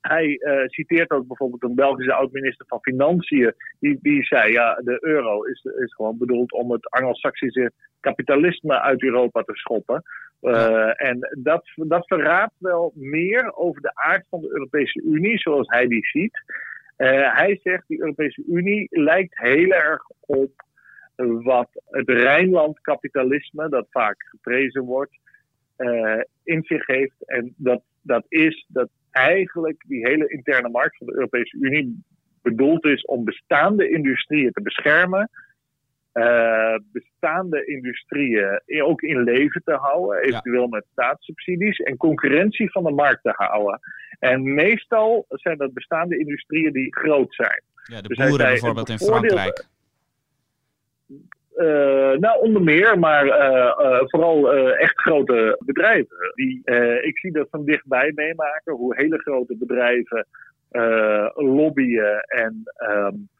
hij 0.00 0.40
citeert 0.66 1.10
ook 1.10 1.26
bijvoorbeeld 1.26 1.62
een 1.62 1.74
Belgische 1.74 2.12
oud-minister 2.14 2.66
van 2.68 2.78
Financiën. 2.82 3.54
Die, 3.80 3.98
die 4.02 4.24
zei: 4.24 4.52
ja, 4.52 4.74
de 4.74 4.98
euro 5.00 5.42
is, 5.42 5.64
is 5.64 5.94
gewoon 5.94 6.18
bedoeld 6.18 6.52
om 6.52 6.70
het 6.70 6.90
Anglo-Saxische 6.90 7.72
kapitalisme 8.00 8.80
uit 8.80 9.02
Europa 9.02 9.42
te 9.42 9.54
schoppen. 9.54 10.02
Uh, 10.42 11.02
en 11.02 11.18
dat, 11.42 11.64
dat 11.74 12.06
verraadt 12.06 12.54
wel 12.58 12.92
meer 12.94 13.54
over 13.54 13.80
de 13.80 13.94
aard 13.94 14.26
van 14.28 14.40
de 14.40 14.50
Europese 14.50 15.02
Unie, 15.02 15.38
zoals 15.38 15.68
hij 15.68 15.86
die 15.86 16.06
ziet. 16.06 16.42
Uh, 16.96 17.36
hij 17.36 17.60
zegt, 17.62 17.84
die 17.86 18.00
Europese 18.00 18.44
Unie 18.48 18.86
lijkt 18.90 19.38
heel 19.38 19.70
erg 19.70 20.02
op 20.20 20.64
wat 21.42 21.68
het 21.84 22.08
Rijnland-kapitalisme, 22.08 23.68
dat 23.68 23.86
vaak 23.90 24.16
geprezen 24.28 24.82
wordt, 24.82 25.18
uh, 25.78 26.20
in 26.44 26.62
zich 26.62 26.86
heeft. 26.86 27.14
En 27.26 27.54
dat, 27.56 27.82
dat 28.02 28.24
is 28.28 28.66
dat 28.68 28.88
eigenlijk 29.10 29.84
die 29.86 30.06
hele 30.06 30.28
interne 30.28 30.68
markt 30.68 30.96
van 30.96 31.06
de 31.06 31.14
Europese 31.14 31.56
Unie 31.56 32.04
bedoeld 32.42 32.84
is 32.84 33.04
om 33.04 33.24
bestaande 33.24 33.88
industrieën 33.88 34.52
te 34.52 34.62
beschermen 34.62 35.30
uh, 36.14 36.74
bestaande 36.92 37.64
industrieën 37.64 38.60
ook 38.82 39.02
in 39.02 39.22
leven 39.22 39.62
te 39.64 39.72
houden, 39.72 40.22
eventueel 40.22 40.62
ja. 40.62 40.68
met 40.68 40.84
staatssubsidies, 40.92 41.78
en 41.78 41.96
concurrentie 41.96 42.70
van 42.70 42.84
de 42.84 42.90
markt 42.90 43.22
te 43.22 43.32
houden. 43.36 43.80
En 44.18 44.54
meestal 44.54 45.24
zijn 45.28 45.58
dat 45.58 45.72
bestaande 45.72 46.18
industrieën 46.18 46.72
die 46.72 46.96
groot 46.96 47.34
zijn. 47.34 47.62
Ja, 47.84 48.00
de 48.00 48.08
dus 48.08 48.16
boeren 48.16 48.46
bijvoorbeeld 48.46 48.88
in 48.88 48.98
Frankrijk. 48.98 49.66
Uh, 51.56 52.16
nou, 52.18 52.40
onder 52.40 52.62
meer, 52.62 52.98
maar 52.98 53.26
uh, 53.26 54.00
vooral 54.04 54.52
echt 54.52 55.00
grote 55.00 55.62
bedrijven. 55.64 56.16
Die, 56.34 56.60
ik 57.02 57.18
zie 57.18 57.32
dat 57.32 57.48
van 57.50 57.64
dichtbij 57.64 58.12
meemaken, 58.14 58.74
hoe 58.74 58.96
hele 58.96 59.18
grote 59.18 59.56
bedrijven 59.56 60.26
lobbyen 61.34 62.20
en 62.20 62.62
um, 62.88 62.88
uh, 62.88 63.33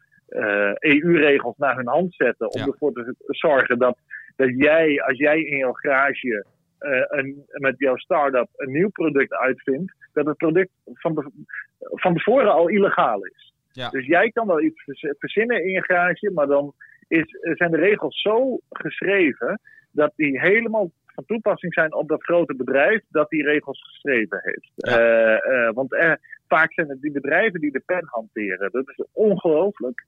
EU-regels 0.78 1.56
naar 1.56 1.76
hun 1.76 1.88
hand 1.88 2.14
zetten. 2.14 2.52
Om 2.52 2.60
ja. 2.60 2.66
ervoor 2.66 2.92
te 2.92 3.14
zorgen 3.26 3.78
dat, 3.78 3.98
dat 4.36 4.50
jij, 4.56 5.02
als 5.02 5.18
jij 5.18 5.40
in 5.40 5.56
jouw 5.56 5.72
garage 5.72 6.44
uh, 6.80 7.04
een, 7.08 7.44
met 7.52 7.74
jouw 7.78 7.96
start-up 7.96 8.48
een 8.56 8.72
nieuw 8.72 8.90
product 8.90 9.32
uitvindt, 9.32 9.92
dat 10.12 10.26
het 10.26 10.36
product 10.36 10.70
van, 10.84 11.32
van 11.78 12.14
tevoren 12.14 12.52
al 12.52 12.68
illegaal 12.68 13.24
is. 13.24 13.52
Ja. 13.72 13.88
Dus 13.88 14.06
jij 14.06 14.30
kan 14.30 14.46
wel 14.46 14.60
iets 14.60 14.84
verzinnen 15.18 15.64
in 15.64 15.70
je 15.70 15.84
garage, 15.84 16.30
maar 16.30 16.46
dan 16.46 16.74
is, 17.08 17.36
zijn 17.40 17.70
de 17.70 17.76
regels 17.76 18.20
zo 18.20 18.58
geschreven 18.70 19.60
dat 19.90 20.12
die 20.16 20.40
helemaal 20.40 20.90
van 21.06 21.24
toepassing 21.24 21.74
zijn 21.74 21.94
op 21.94 22.08
dat 22.08 22.22
grote 22.22 22.54
bedrijf 22.54 23.02
dat 23.08 23.30
die 23.30 23.42
regels 23.42 23.82
geschreven 23.82 24.40
heeft. 24.42 24.72
Ja. 24.74 25.40
Uh, 25.50 25.70
want 25.72 25.92
er, 25.92 26.20
vaak 26.48 26.72
zijn 26.72 26.88
het 26.88 27.00
die 27.00 27.12
bedrijven 27.12 27.60
die 27.60 27.72
de 27.72 27.82
pen 27.86 28.06
hanteren. 28.10 28.70
Dat 28.72 28.88
is 28.88 29.04
ongelooflijk. 29.12 30.04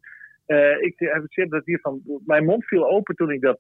Uh, 0.47 0.83
ik 0.83 0.95
heb 0.97 1.27
het 1.29 1.51
dat 1.51 1.65
hiervan. 1.65 2.03
Mijn 2.27 2.45
mond 2.45 2.65
viel 2.65 2.91
open 2.91 3.15
toen 3.15 3.31
ik 3.31 3.41
dat 3.41 3.59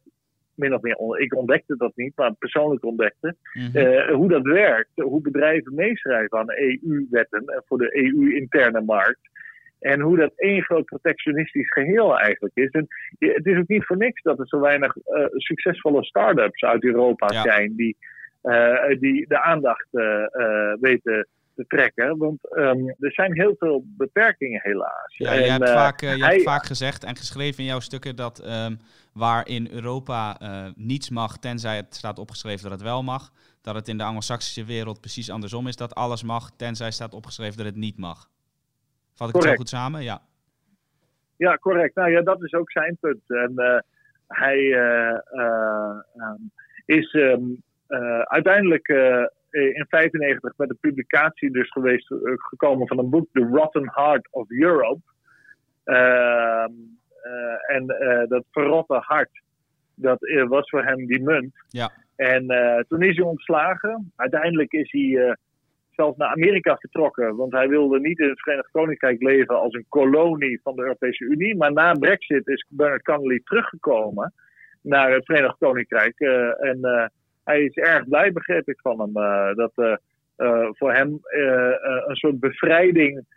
min 0.54 0.74
of 0.74 0.80
meer. 0.80 1.20
Ik 1.20 1.34
ontdekte 1.34 1.76
dat 1.76 1.92
niet, 1.94 2.12
maar 2.16 2.34
persoonlijk 2.34 2.84
ontdekte. 2.84 3.34
Mm 3.52 3.70
-hmm. 3.72 3.86
uh, 3.86 4.10
hoe 4.14 4.28
dat 4.28 4.42
werkt. 4.42 4.90
Hoe 4.94 5.20
bedrijven 5.20 5.74
meeschrijven 5.74 6.38
aan 6.38 6.50
EU-wetten 6.50 7.62
voor 7.66 7.78
de 7.78 7.96
EU-interne 7.96 8.80
markt. 8.80 9.20
En 9.80 10.00
hoe 10.00 10.16
dat 10.16 10.32
één 10.36 10.62
groot 10.62 10.84
protectionistisch 10.84 11.72
geheel 11.72 12.18
eigenlijk 12.18 12.56
is. 12.56 12.70
En 12.70 12.86
het 13.18 13.46
is 13.46 13.58
ook 13.58 13.68
niet 13.68 13.84
voor 13.84 13.96
niks 13.96 14.22
dat 14.22 14.38
er 14.38 14.46
zo 14.46 14.60
weinig 14.60 14.96
uh, 14.96 15.24
succesvolle 15.30 16.04
start-ups 16.04 16.62
uit 16.62 16.84
Europa 16.84 17.26
ja. 17.32 17.42
zijn. 17.42 17.76
die, 17.76 17.96
die 18.98 19.28
de 19.28 19.40
aandacht 19.40 19.88
weten 20.80 21.26
te 21.56 21.66
trekken. 21.66 22.16
Want 22.16 22.38
um, 22.56 22.88
er 22.88 23.12
zijn 23.12 23.32
heel 23.34 23.54
veel 23.58 23.84
beperkingen 23.84 24.60
helaas. 24.62 25.16
Ja, 25.16 25.32
je, 25.32 25.40
en, 25.40 25.50
hebt, 25.50 25.68
uh, 25.68 25.74
vaak, 25.74 26.02
uh, 26.02 26.16
je 26.16 26.24
hij, 26.24 26.32
hebt 26.32 26.44
vaak 26.44 26.66
gezegd 26.66 27.04
en 27.04 27.16
geschreven 27.16 27.58
in 27.58 27.64
jouw 27.64 27.80
stukken 27.80 28.16
dat 28.16 28.46
um, 28.46 28.78
waar 29.12 29.48
in 29.48 29.68
Europa 29.70 30.40
uh, 30.42 30.66
niets 30.74 31.10
mag, 31.10 31.38
tenzij 31.38 31.76
het 31.76 31.94
staat 31.94 32.18
opgeschreven 32.18 32.62
dat 32.62 32.72
het 32.72 32.82
wel 32.82 33.02
mag, 33.02 33.32
dat 33.62 33.74
het 33.74 33.88
in 33.88 33.98
de 33.98 34.04
Anglo-Saxische 34.04 34.64
wereld 34.64 35.00
precies 35.00 35.30
andersom 35.30 35.66
is, 35.66 35.76
dat 35.76 35.94
alles 35.94 36.22
mag, 36.22 36.50
tenzij 36.56 36.90
staat 36.90 37.14
opgeschreven 37.14 37.56
dat 37.56 37.66
het 37.66 37.76
niet 37.76 37.98
mag. 37.98 38.28
Vat 39.14 39.28
ik 39.28 39.34
correct. 39.34 39.58
het 39.58 39.68
zo 39.68 39.76
goed 39.76 39.82
samen? 39.82 40.02
Ja. 40.02 40.20
Ja, 41.36 41.56
correct. 41.56 41.94
Nou 41.94 42.10
ja, 42.10 42.22
dat 42.22 42.42
is 42.42 42.52
ook 42.52 42.70
zijn 42.70 42.96
punt. 43.00 43.22
En 43.26 43.84
hij 44.28 44.58
um, 46.12 46.50
is 46.84 47.16
uiteindelijk 48.24 48.88
in 49.56 49.86
95 49.88 50.56
met 50.56 50.68
de 50.68 50.76
publicatie 50.80 51.50
dus 51.50 51.70
geweest, 51.70 52.10
uh, 52.10 52.18
gekomen 52.36 52.86
van 52.86 52.98
een 52.98 53.10
boek, 53.10 53.28
The 53.32 53.48
Rotten 53.52 53.90
Heart 53.94 54.28
of 54.30 54.50
Europe. 54.50 55.00
Uh, 55.84 56.66
uh, 57.24 57.76
en 57.76 57.86
dat 58.28 58.44
verrotte 58.50 58.94
hart, 58.94 59.42
dat 59.94 60.18
was 60.48 60.68
voor 60.68 60.84
hem 60.84 61.06
die 61.06 61.22
munt. 61.22 61.54
Ja. 61.68 61.92
En 62.16 62.46
toen 62.88 63.02
is 63.02 63.16
hij 63.16 63.24
ontslagen. 63.24 64.12
Uiteindelijk 64.16 64.72
is 64.72 64.90
hij 64.90 65.36
zelfs 65.90 66.16
naar 66.16 66.28
Amerika 66.28 66.76
vertrokken, 66.76 67.36
want 67.36 67.52
hij 67.52 67.68
wilde 67.68 68.00
niet 68.00 68.18
in 68.18 68.28
het 68.28 68.40
Verenigd 68.40 68.70
Koninkrijk 68.70 69.22
leven 69.22 69.60
als 69.60 69.74
een 69.74 69.86
kolonie 69.88 70.60
van 70.62 70.76
de 70.76 70.82
Europese 70.82 71.24
Unie. 71.24 71.56
Maar 71.56 71.72
na 71.72 71.92
Brexit 71.92 72.48
is 72.48 72.66
Bernard 72.68 73.02
Connolly 73.02 73.40
teruggekomen 73.44 74.32
naar 74.82 75.12
het 75.12 75.24
Verenigd 75.24 75.58
Koninkrijk. 75.58 76.18
en 76.58 77.10
hij 77.46 77.64
is 77.64 77.74
erg 77.74 78.08
blij, 78.08 78.32
begreep 78.32 78.68
ik 78.68 78.80
van 78.80 79.00
hem. 79.00 79.16
Uh, 79.16 79.54
dat 79.54 79.72
uh, 79.76 79.96
uh, 80.36 80.68
voor 80.72 80.92
hem 80.92 81.18
een 82.06 82.16
soort 82.16 82.40
bevrijding 82.40 83.34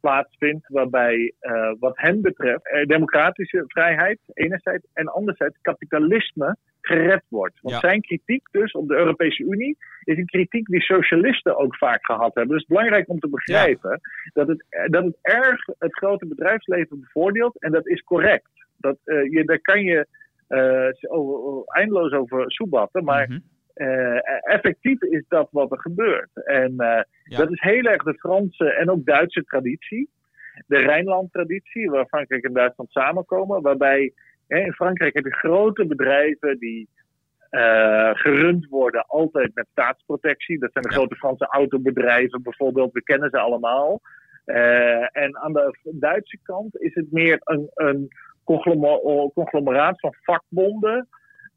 plaatsvindt, 0.00 0.68
waarbij 0.68 1.32
wat 1.78 1.92
hen 1.96 2.20
betreft 2.20 2.86
democratische 2.86 3.64
vrijheid 3.66 4.18
enerzijds 4.32 4.86
en 4.92 5.06
anderzijds 5.06 5.58
kapitalisme 5.60 6.56
gered 6.80 7.22
wordt. 7.28 7.58
Want 7.60 7.74
ja. 7.74 7.80
zijn 7.88 8.00
kritiek 8.00 8.48
dus 8.50 8.72
op 8.72 8.88
de 8.88 8.94
Europese 8.94 9.42
Unie 9.42 9.76
is 10.02 10.18
een 10.18 10.26
kritiek 10.26 10.66
die 10.66 10.80
socialisten 10.80 11.56
ook 11.56 11.76
vaak 11.76 12.04
gehad 12.04 12.34
hebben. 12.34 12.56
Dus 12.56 12.62
het 12.62 12.70
is 12.70 12.76
belangrijk 12.76 13.08
om 13.08 13.18
te 13.18 13.28
begrijpen 13.28 13.90
ja. 13.90 14.30
dat, 14.32 14.48
het, 14.48 14.64
dat 14.90 15.04
het 15.04 15.18
erg 15.22 15.64
het 15.78 15.96
grote 15.96 16.26
bedrijfsleven 16.26 17.00
bevoordeelt 17.00 17.62
en 17.62 17.72
dat 17.72 17.86
is 17.86 18.02
correct. 18.02 18.50
Dat, 18.76 18.96
je, 19.04 19.42
daar 19.44 19.60
kan 19.60 19.82
je 19.82 20.06
eindeloos 21.66 22.12
over 22.12 22.44
soebatten, 22.52 23.04
maar... 23.04 23.26
Mm 23.28 23.34
-hmm. 23.34 23.52
Uh, 23.74 24.18
effectief 24.42 25.02
is 25.02 25.24
dat 25.28 25.48
wat 25.50 25.70
er 25.70 25.80
gebeurt. 25.80 26.30
En 26.34 26.70
uh, 26.70 27.00
ja. 27.24 27.38
dat 27.38 27.50
is 27.50 27.60
heel 27.60 27.84
erg 27.84 28.02
de 28.02 28.14
Franse 28.14 28.72
en 28.72 28.90
ook 28.90 29.04
Duitse 29.04 29.44
traditie. 29.44 30.10
De 30.66 30.76
Rijnland-traditie, 30.76 31.90
waar 31.90 32.06
Frankrijk 32.06 32.44
en 32.44 32.52
Duitsland 32.52 32.90
samenkomen. 32.90 33.62
Waarbij 33.62 34.12
hè, 34.48 34.58
in 34.58 34.72
Frankrijk 34.72 35.14
heb 35.14 35.24
je 35.24 35.34
grote 35.34 35.86
bedrijven 35.86 36.58
die 36.58 36.88
uh, 37.50 38.10
gerund 38.12 38.66
worden 38.68 39.06
altijd 39.06 39.50
met 39.54 39.66
staatsprotectie. 39.70 40.58
Dat 40.58 40.72
zijn 40.72 40.84
de 40.84 40.90
ja. 40.90 40.96
grote 40.96 41.16
Franse 41.16 41.46
autobedrijven 41.46 42.42
bijvoorbeeld, 42.42 42.92
we 42.92 43.02
kennen 43.02 43.30
ze 43.30 43.38
allemaal. 43.38 44.00
en 45.12 45.36
aan 45.36 45.52
de 45.52 45.78
Duitse 45.82 46.38
kant 46.42 46.80
is 46.80 46.94
het 46.94 47.12
meer 47.12 47.38
een, 47.40 47.70
een 47.74 48.08
conglomeraat 49.34 50.00
van 50.00 50.14
vakbonden. 50.22 51.08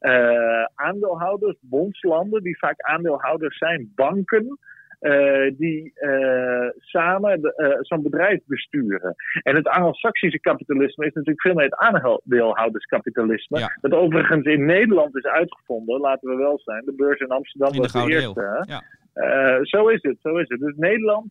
Uh, 0.01 0.63
aandeelhouders, 0.75 1.57
bondslanden 1.61 2.43
die 2.43 2.57
vaak 2.57 2.81
aandeelhouders 2.81 3.57
zijn, 3.57 3.91
banken. 3.95 4.59
Uh, 5.01 5.51
die 5.57 5.91
uh, 5.95 6.69
samen 6.77 7.53
zo'n 7.79 8.01
bedrijf 8.01 8.39
besturen. 8.45 9.15
En 9.43 9.55
het 9.55 9.67
Anglo-Saxische 9.67 10.39
kapitalisme 10.39 11.05
is 11.05 11.13
natuurlijk 11.13 11.41
veel 11.41 11.53
meer 11.53 11.63
het 11.63 11.75
aandeelhouderskapitalisme. 11.75 13.59
Ja. 13.59 13.77
Dat 13.81 13.91
overigens 13.91 14.45
in 14.45 14.65
Nederland 14.65 15.15
is 15.17 15.25
uitgevonden, 15.25 15.99
laten 15.99 16.29
we 16.29 16.35
wel 16.35 16.59
zijn. 16.59 16.85
De 16.85 16.93
beurs 16.95 17.19
in 17.19 17.27
Amsterdam 17.27 17.73
in 17.73 17.79
was 17.79 17.91
de, 17.91 18.05
de 18.05 18.11
eerste. 18.11 18.65
Ja. 18.67 19.63
zo 19.63 19.87
is 19.87 20.01
het, 20.01 20.17
zo 20.21 20.37
is 20.37 20.49
het. 20.49 20.59
Dus 20.59 20.75
Nederland, 20.75 21.29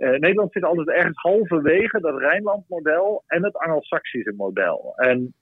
Nederland 0.00 0.52
zit 0.52 0.64
altijd 0.64 0.88
ergens 0.88 1.22
halverwege 1.22 2.00
dat 2.00 2.18
Rijnland-model 2.18 3.22
en 3.26 3.44
het 3.44 3.56
Anglo-Saxische 3.56 4.32
model. 4.36 4.92
En 4.96 5.34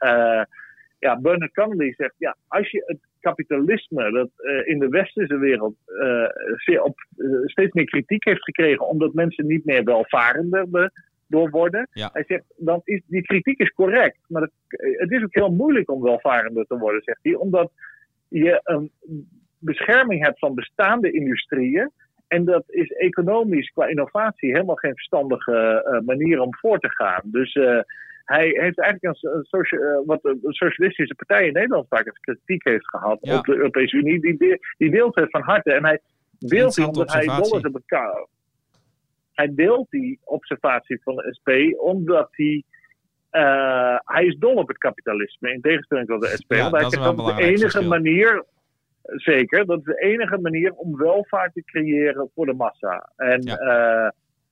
ja, 0.99 1.21
Bernard 1.21 1.55
Connolly 1.55 1.95
zegt, 1.97 2.15
ja, 2.19 2.37
als 2.49 2.71
je 2.71 2.83
het 2.87 2.99
kapitalisme 3.21 4.11
dat 4.11 4.31
uh, 4.37 4.69
in 4.69 4.79
de 4.79 4.89
westerse 4.89 5.39
wereld 5.39 5.75
op, 6.83 7.07
steeds 7.45 7.73
meer 7.73 7.85
kritiek 7.85 8.25
heeft 8.25 8.45
gekregen, 8.45 8.89
omdat 8.89 9.13
mensen 9.13 9.47
niet 9.47 9.65
meer 9.65 9.85
welvarender 9.85 10.91
door 11.27 11.51
worden. 11.51 11.89
Ja. 11.93 12.11
Hij 12.13 12.25
zegt, 12.27 12.45
dan 12.57 12.81
is, 12.85 13.03
die 13.07 13.23
kritiek 13.23 13.59
is 13.59 13.71
correct, 13.71 14.19
maar 14.29 14.43
het, 14.43 14.53
het 14.99 15.11
is 15.11 15.23
ook 15.23 15.35
heel 15.35 15.51
moeilijk 15.51 15.91
om 15.91 16.03
welvarender 16.03 16.67
te 16.67 16.79
worden, 16.79 17.03
zegt 17.03 17.19
hij, 17.23 17.35
omdat 17.35 17.73
je 18.29 18.61
een 18.65 18.91
bescherming 19.59 20.25
hebt 20.25 20.39
van 20.39 20.55
bestaande 20.55 21.11
industrieën. 21.11 21.91
En 22.29 22.45
dat 22.45 22.65
is 22.67 22.91
economisch 22.91 23.71
qua 23.71 23.87
innovatie 23.87 24.51
helemaal 24.53 24.75
geen 24.77 24.95
verstandige 24.95 26.03
manier 26.07 26.41
om 26.41 26.55
voor 26.55 26.79
te 26.79 26.91
gaan. 26.91 27.21
Dus 27.25 27.53
hij 28.25 28.45
heeft 28.49 28.79
eigenlijk 28.81 29.03
een, 29.23 29.43
socia 29.45 30.03
wat 30.07 30.23
de 30.23 30.39
socialistische 30.43 31.15
partij 31.15 31.47
in 31.47 31.53
Nederland 31.53 31.87
vaak 31.89 32.07
als 32.09 32.19
kritiek 32.19 32.65
heeft 32.65 32.89
gehad 32.89 33.19
Ja. 33.21 33.39
op 33.39 33.45
de 33.45 33.55
Europese 33.57 33.97
Unie. 33.97 34.21
Die, 34.21 34.37
de- 34.39 34.59
die 34.79 34.91
deelt 34.91 35.15
het 35.15 35.31
van 35.31 35.43
harte. 35.43 35.73
En 35.73 35.85
hij 35.85 36.01
deelt 36.39 36.75
die 36.75 36.87
omdat 36.87 37.13
hij 37.13 37.25
dol 37.25 37.35
is 37.35 37.39
observatie. 37.41 37.69
op 37.69 37.83
elkaar. 37.89 38.27
Hij 39.35 39.55
deelt 39.55 39.91
die 39.91 40.19
observatie 40.25 41.01
van 41.03 41.15
de 41.17 41.35
SP 41.39 41.49
omdat 41.81 42.29
hij. 42.31 42.63
eh, 43.31 43.97
hij 44.05 44.25
is 44.27 44.37
dol 44.39 44.55
op 44.55 44.69
het 44.69 44.79
kapitalisme, 44.79 45.53
in 45.53 45.61
tegenstelling 45.61 46.07
tot 46.09 46.21
de 46.23 46.27
SP. 46.41 46.53
Ja, 46.53 46.59
want 46.71 46.73
hij 46.73 46.83
dat 46.83 46.93
is 46.93 46.99
wel 46.99 47.09
een 47.29 47.37
de 47.37 47.43
enige 47.43 47.59
verschil. 47.61 47.89
manier, 47.89 48.45
zeker, 49.17 49.67
dat 49.67 49.79
is 49.79 49.85
de 49.85 50.01
enige 50.01 50.39
manier 50.39 50.73
om 50.73 50.97
welvaart 50.97 51.55
te 51.55 51.65
creëren 51.65 52.31
voor 52.35 52.47
de 52.47 52.55
massa. 52.55 53.13
En, 53.17 53.43
Ja. 53.43 53.57
eh, 53.57 54.11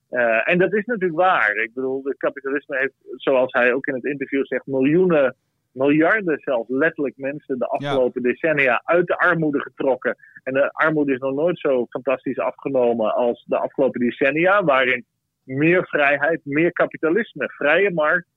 eh, 0.09 0.49
en 0.49 0.57
dat 0.57 0.73
is 0.73 0.85
natuurlijk 0.85 1.19
waar. 1.19 1.55
Ik 1.55 1.73
bedoel, 1.73 2.01
het 2.03 2.17
kapitalisme 2.17 2.77
heeft, 2.77 2.93
zoals 3.15 3.51
hij 3.53 3.73
ook 3.73 3.87
in 3.87 3.93
het 3.93 4.05
interview 4.05 4.45
zegt, 4.45 4.65
miljoenen, 4.65 5.35
miljarden 5.71 6.39
zelfs 6.39 6.69
letterlijk 6.69 7.17
mensen 7.17 7.59
de 7.59 7.67
afgelopen 7.67 8.21
decennia 8.21 8.81
uit 8.83 9.07
de 9.07 9.17
armoede 9.17 9.59
getrokken. 9.61 10.15
En 10.43 10.53
de 10.53 10.71
armoede 10.71 11.13
is 11.13 11.19
nog 11.19 11.33
nooit 11.33 11.59
zo 11.59 11.85
fantastisch 11.89 12.39
afgenomen 12.39 13.13
als 13.13 13.45
de 13.47 13.57
afgelopen 13.57 13.99
decennia, 13.99 14.63
waarin 14.63 15.05
meer 15.43 15.87
vrijheid, 15.87 16.41
meer 16.43 16.71
kapitalisme, 16.71 17.49
vrije 17.49 17.91
markt 17.93 18.27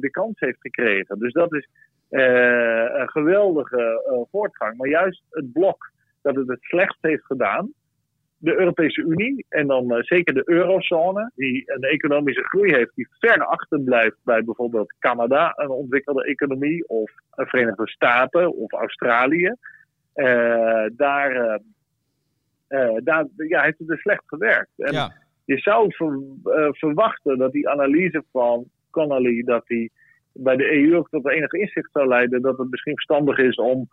de 0.00 0.08
kans 0.10 0.40
heeft 0.40 0.60
gekregen. 0.60 1.18
Dus 1.18 1.32
dat 1.32 1.54
is 1.54 1.68
eh, 2.08 3.00
een 3.00 3.10
geweldige 3.10 4.02
eh, 4.10 4.20
voortgang. 4.30 4.76
Maar 4.76 4.88
juist 4.88 5.22
het 5.30 5.52
blok 5.52 5.90
dat 6.22 6.34
het 6.34 6.48
het 6.48 6.62
slecht 6.62 6.96
heeft 7.00 7.24
gedaan, 7.24 7.72
de 8.38 8.58
Europese 8.58 9.00
Unie 9.02 9.46
en 9.48 9.66
dan 9.66 9.92
eh, 9.92 10.02
zeker 10.02 10.34
de 10.34 10.42
eurozone, 10.44 11.30
die 11.34 11.62
een 11.66 11.82
economische 11.82 12.42
groei 12.42 12.74
heeft 12.74 12.94
die 12.94 13.08
ver 13.18 13.44
achterblijft 13.44 14.16
bij 14.24 14.44
bijvoorbeeld 14.44 14.94
Canada, 14.98 15.52
een 15.56 15.70
ontwikkelde 15.70 16.24
economie, 16.24 16.88
of 16.88 17.12
de 17.34 17.46
Verenigde 17.46 17.88
Staten 17.88 18.52
of 18.54 18.72
Australië. 18.72 19.52
Eh, 20.12 20.84
daar, 20.92 21.30
eh, 21.30 21.58
eh, 22.68 22.96
daar 23.04 23.26
ja, 23.36 23.62
heeft 23.62 23.78
het 23.78 23.88
dus 23.88 24.00
slecht 24.00 24.22
gewerkt. 24.26 24.70
En 24.76 24.92
Ja, 24.92 25.12
je 25.44 25.58
zou 25.58 25.94
ver- 25.94 26.54
eh, 26.54 26.72
verwachten 26.72 27.38
dat 27.38 27.52
die 27.52 27.68
analyse 27.68 28.24
van 28.32 28.64
Connolly, 28.96 29.42
dat 29.42 29.66
die 29.66 29.92
bij 30.32 30.56
de 30.56 30.72
EU 30.72 30.96
ook 30.96 31.08
tot 31.08 31.28
enig 31.28 31.52
inzicht 31.52 31.90
zou 31.92 32.08
leiden 32.08 32.42
dat 32.42 32.58
het 32.58 32.70
misschien 32.70 32.94
verstandig 32.94 33.38
is 33.38 33.56
om 33.56 33.88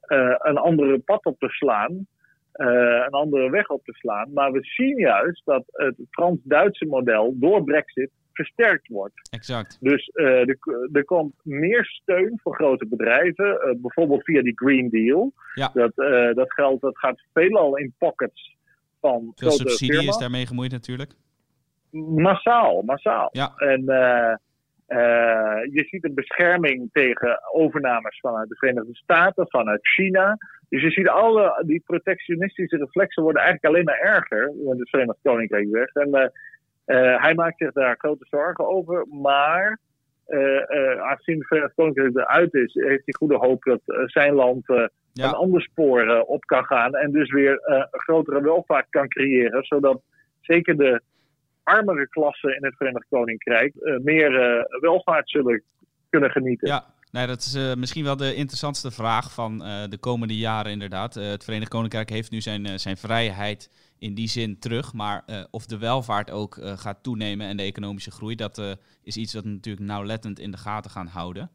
eh, 0.00 0.34
een 0.38 0.56
andere 0.56 0.98
pad 0.98 1.24
op 1.24 1.38
te 1.38 1.48
slaan, 1.48 2.06
eh, 2.52 3.04
een 3.06 3.12
andere 3.12 3.50
weg 3.50 3.68
op 3.68 3.84
te 3.84 3.92
slaan. 3.92 4.32
Maar 4.32 4.52
we 4.52 4.58
zien 4.62 4.98
juist 4.98 5.42
dat 5.44 5.64
het 5.72 5.96
Frans-Duitse 6.10 6.86
model 6.86 7.34
door 7.38 7.64
Brexit 7.64 8.10
versterkt 8.32 8.88
wordt. 8.88 9.28
exact. 9.30 9.76
Dus 9.80 10.08
eh, 10.08 10.48
er, 10.48 10.58
er 10.92 11.04
komt 11.04 11.34
meer 11.42 11.84
steun 11.84 12.40
voor 12.42 12.54
grote 12.54 12.86
bedrijven, 12.86 13.78
bijvoorbeeld 13.80 14.24
via 14.24 14.42
die 14.42 14.58
Green 14.58 14.90
Deal. 14.90 15.32
Ja. 15.54 15.70
Dat, 15.74 15.92
dat 16.34 16.52
geld 16.52 16.80
dat 16.80 16.98
gaat 16.98 17.22
veelal 17.32 17.76
in 17.76 17.94
pockets 17.98 18.56
van 19.00 19.32
Veel 19.34 19.48
grote 19.48 19.68
subsidie 19.68 19.94
firma's. 19.94 20.14
is 20.14 20.20
daarmee 20.20 20.46
gemoeid 20.46 20.72
natuurlijk. 20.72 21.12
Massaal, 22.00 22.82
massaal. 22.82 23.28
Ja. 23.32 23.52
En 23.56 23.88
eh, 23.88 24.34
eh, 24.86 25.72
je 25.72 25.84
ziet 25.84 26.04
een 26.04 26.14
bescherming 26.14 26.88
tegen 26.92 27.40
overnames 27.52 28.20
vanuit 28.20 28.48
de 28.48 28.56
Verenigde 28.56 28.94
Staten, 28.94 29.46
vanuit 29.48 29.88
China. 29.88 30.36
Dus 30.68 30.82
je 30.82 30.90
ziet 30.90 31.08
alle 31.08 31.62
die 31.66 31.82
protectionistische 31.86 32.76
reflexen 32.76 33.22
worden 33.22 33.42
eigenlijk 33.42 33.74
alleen 33.74 33.84
maar 33.84 34.14
erger 34.14 34.52
met 34.64 34.78
het 34.78 34.88
Verenigd 34.88 35.18
Koninkrijk 35.22 35.68
weg. 35.70 35.94
En 35.94 36.32
eh, 36.84 37.22
hij 37.22 37.34
maakt 37.34 37.58
zich 37.58 37.72
daar 37.72 37.94
grote 37.98 38.26
zorgen 38.30 38.68
over. 38.68 39.06
Maar 39.08 39.78
eh, 40.26 40.70
eh, 40.70 41.00
aangezien 41.00 41.38
het 41.38 41.46
Verenigd 41.46 41.74
Koninkrijk 41.74 42.16
eruit 42.16 42.54
is, 42.54 42.74
heeft 42.74 43.04
hij 43.04 43.14
goede 43.18 43.36
hoop 43.36 43.62
dat 43.62 43.80
zijn 44.06 44.34
land 44.34 44.66
Ja. 45.12 45.28
een 45.28 45.34
ander 45.34 45.62
spoor 45.62 46.20
op 46.20 46.44
kan 46.44 46.64
gaan. 46.64 46.94
En 46.94 47.10
dus 47.12 47.30
weer 47.30 47.58
een 47.62 47.86
grotere 47.90 48.42
welvaart 48.42 48.86
kan 48.90 49.08
creëren. 49.08 49.64
Zodat 49.64 50.02
zeker 50.40 50.76
de 50.76 51.00
armere 51.62 52.08
klassen 52.08 52.56
in 52.56 52.64
het 52.64 52.76
Verenigd 52.76 53.06
Koninkrijk 53.08 53.74
eh, 53.74 53.98
meer 53.98 54.40
eh, 54.40 54.80
welvaart 54.80 55.30
zullen 55.30 55.62
kunnen 56.10 56.30
genieten. 56.30 56.68
Ja, 56.68 56.84
nee, 57.10 57.26
dat 57.26 57.38
is 57.38 57.54
eh, 57.54 57.74
misschien 57.74 58.04
wel 58.04 58.16
de 58.16 58.34
interessantste 58.34 58.90
vraag 58.90 59.32
van 59.34 59.58
de 59.88 59.98
komende 60.00 60.36
jaren 60.36 60.72
inderdaad. 60.72 61.14
Het 61.14 61.44
Verenigd 61.44 61.70
Koninkrijk 61.70 62.10
heeft 62.10 62.30
nu 62.30 62.40
zijn, 62.40 62.80
zijn 62.80 62.96
vrijheid 62.96 63.70
in 63.98 64.14
die 64.14 64.28
zin 64.28 64.58
terug. 64.58 64.92
Maar 64.92 65.46
of 65.50 65.66
de 65.66 65.78
welvaart 65.78 66.30
ook 66.30 66.58
gaat 66.62 67.02
toenemen 67.02 67.46
en 67.46 67.56
de 67.56 67.62
economische 67.62 68.10
groei, 68.10 68.34
dat 68.34 68.78
is 69.02 69.16
iets 69.16 69.32
dat 69.32 69.44
we 69.44 69.50
natuurlijk 69.50 69.86
nauwlettend 69.86 70.38
in 70.38 70.50
de 70.50 70.56
gaten 70.56 70.90
gaan 70.90 71.06
houden. 71.06 71.50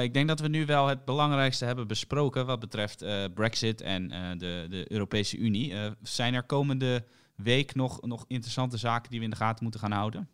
Ik 0.00 0.14
denk 0.14 0.28
dat 0.28 0.40
we 0.40 0.48
nu 0.48 0.66
wel 0.66 0.86
het 0.86 1.04
belangrijkste 1.04 1.64
hebben 1.64 1.86
besproken 1.86 2.46
wat 2.46 2.60
betreft 2.60 3.04
Brexit 3.34 3.80
en 3.80 4.08
de, 4.38 4.66
de 4.68 4.84
Europese 4.88 5.36
Unie. 5.36 5.74
Zijn 6.02 6.34
er 6.34 6.42
komende 6.42 7.04
week 7.36 7.74
nog, 7.74 8.02
nog 8.02 8.24
interessante 8.28 8.76
zaken 8.76 9.10
die 9.10 9.18
we 9.18 9.24
in 9.24 9.30
de 9.30 9.36
gaten 9.36 9.62
moeten 9.62 9.80
gaan 9.80 9.92
houden? 9.92 10.28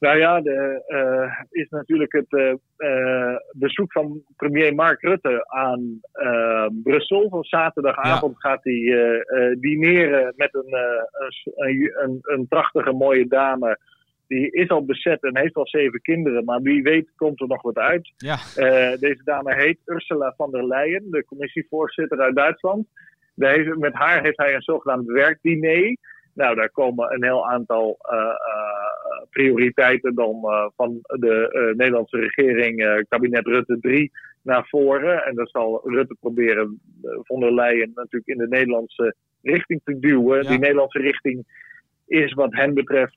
Nou 0.00 0.18
ja, 0.18 0.42
er 0.42 0.82
eh, 0.86 1.32
is 1.50 1.68
natuurlijk 1.68 2.12
het 2.12 2.32
eh, 2.32 2.52
eh, 2.76 3.36
bezoek 3.52 3.92
van 3.92 4.22
premier 4.36 4.74
Mark 4.74 5.00
Rutte 5.00 5.46
aan 5.48 6.00
Brussel. 6.82 7.28
Van 7.28 7.44
zaterdagavond 7.44 8.40
gaat 8.40 8.64
hij 8.64 9.24
dineren 9.58 10.32
met 10.36 10.54
een, 10.54 10.74
een, 11.56 11.92
een, 12.02 12.18
een, 12.22 12.48
prachtige 12.48 12.92
mooie 12.92 13.28
dame. 13.28 13.78
Die 14.26 14.50
is 14.50 14.68
al 14.68 14.84
bezet 14.84 15.22
en 15.22 15.38
heeft 15.38 15.54
al 15.54 15.66
zeven 15.66 16.00
kinderen, 16.00 16.44
maar 16.44 16.62
wie 16.62 16.82
weet 16.82 17.12
komt 17.16 17.40
er 17.40 17.46
nog 17.46 17.62
wat 17.62 17.76
uit. 17.76 18.12
Ja, 18.16 18.36
deze 18.96 19.20
dame 19.24 19.54
heet 19.54 19.78
Ursula 19.84 20.34
von 20.36 20.50
der 20.50 20.66
Leyen, 20.66 21.10
de 21.10 21.24
commissievoorzitter 21.24 22.20
uit 22.20 22.36
Duitsland. 22.36 22.86
Met 23.34 23.92
haar 23.92 24.22
heeft 24.22 24.38
hij 24.38 24.54
een 24.54 24.62
zogenaamd 24.62 25.06
werkdiner. 25.06 25.96
Nou, 26.34 26.54
daar 26.54 26.70
komen 26.70 27.12
een 27.12 27.24
heel 27.24 27.48
aantal 27.48 27.98
prioriteiten 29.30 30.14
dan 30.14 30.40
van 30.76 30.98
de 31.02 31.72
Nederlandse 31.76 32.16
regering, 32.16 33.04
kabinet 33.08 33.46
Rutte 33.46 33.78
3, 33.80 34.10
naar 34.42 34.66
voren. 34.68 35.24
En 35.24 35.34
dan 35.34 35.46
zal 35.46 35.80
Rutte 35.84 36.16
proberen 36.20 36.80
von 37.02 37.40
der 37.40 37.54
Leyen 37.54 37.92
natuurlijk 37.94 38.26
in 38.26 38.38
de 38.38 38.48
Nederlandse 38.48 39.14
richting 39.42 39.80
te 39.84 39.98
duwen. 39.98 40.46
Die 40.46 40.58
Nederlandse 40.58 40.98
richting 40.98 41.44
is 42.06 42.32
wat 42.32 42.54
hen 42.54 42.74
betreft 42.74 43.16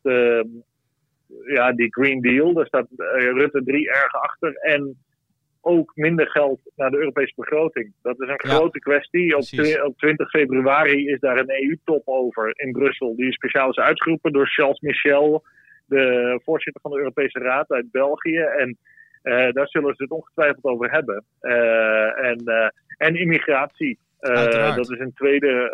ja, 1.45 1.72
die 1.72 1.93
Green 1.93 2.22
Deal. 2.22 2.53
Daar 2.53 2.66
staat 2.66 2.88
Rutte 3.18 3.64
3 3.64 3.89
erg 3.89 4.14
achter. 4.14 4.53
En 4.53 5.03
ook 5.66 5.91
minder 5.95 6.30
geld 6.30 6.59
naar 6.76 6.91
de 6.91 6.97
Europese 6.97 7.34
begroting. 7.36 7.93
Dat 8.01 8.22
is 8.22 8.28
een 8.28 8.49
grote 8.49 8.80
kwestie. 8.80 9.38
Op, 9.38 9.43
op, 9.86 9.97
20 9.97 10.30
februari 10.30 11.07
is 11.07 11.20
daar 11.20 11.38
een 11.38 11.64
EU-top 11.64 12.07
over 12.07 12.53
in 12.55 12.72
Brussel. 12.72 13.16
Die 13.16 13.32
speciaal 13.32 13.70
is 13.70 13.78
uitgeroepen 13.78 14.34
door 14.34 14.47
Charles 14.47 14.80
Michel, 14.80 15.43
de 15.86 16.39
voorzitter 16.43 16.82
van 16.82 16.91
de 16.91 16.97
Europese 16.97 17.39
Raad 17.39 17.72
uit 17.72 17.91
België. 17.91 18.38
En 18.38 18.78
uh, 19.24 19.51
daar 19.51 19.68
zullen 19.68 19.95
ze 19.95 20.03
het 20.03 20.11
ongetwijfeld 20.11 20.64
over 20.64 20.91
hebben. 20.91 21.24
Uh, 21.41 22.26
en, 22.26 22.41
uh, 22.45 22.68
en 22.97 23.16
immigratie. 23.16 23.99
dat 24.20 24.91
is 24.91 24.99
een 24.99 25.14
tweede 25.14 25.72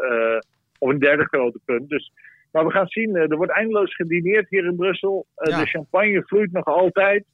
of 0.80 0.90
een 0.90 1.00
derde 1.00 1.26
grote 1.26 1.60
punt. 1.66 1.90
Dus, 1.90 2.12
maar 2.52 2.66
we 2.66 2.72
gaan 2.72 2.88
zien. 2.88 3.16
er 3.16 3.38
wordt 3.38 3.52
eindeloos 3.52 3.96
gedineerd 3.96 4.50
hier 4.50 4.66
in 4.66 4.76
Brussel. 4.76 5.26
De 5.36 5.66
champagne 5.66 6.24
vloeit 6.26 6.52
nog 6.52 6.66
altijd. 6.66 7.26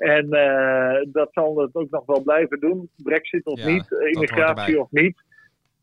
En 0.00 0.26
uh, 0.34 1.12
dat 1.12 1.28
zal 1.32 1.56
het 1.56 1.74
ook 1.74 1.90
nog 1.90 2.06
wel 2.06 2.22
blijven 2.22 2.60
doen. 2.60 2.90
Brexit 2.96 3.44
of 3.44 3.64
niet, 3.64 3.90
immigratie 3.90 4.80
of 4.80 4.90
niet. 4.90 5.22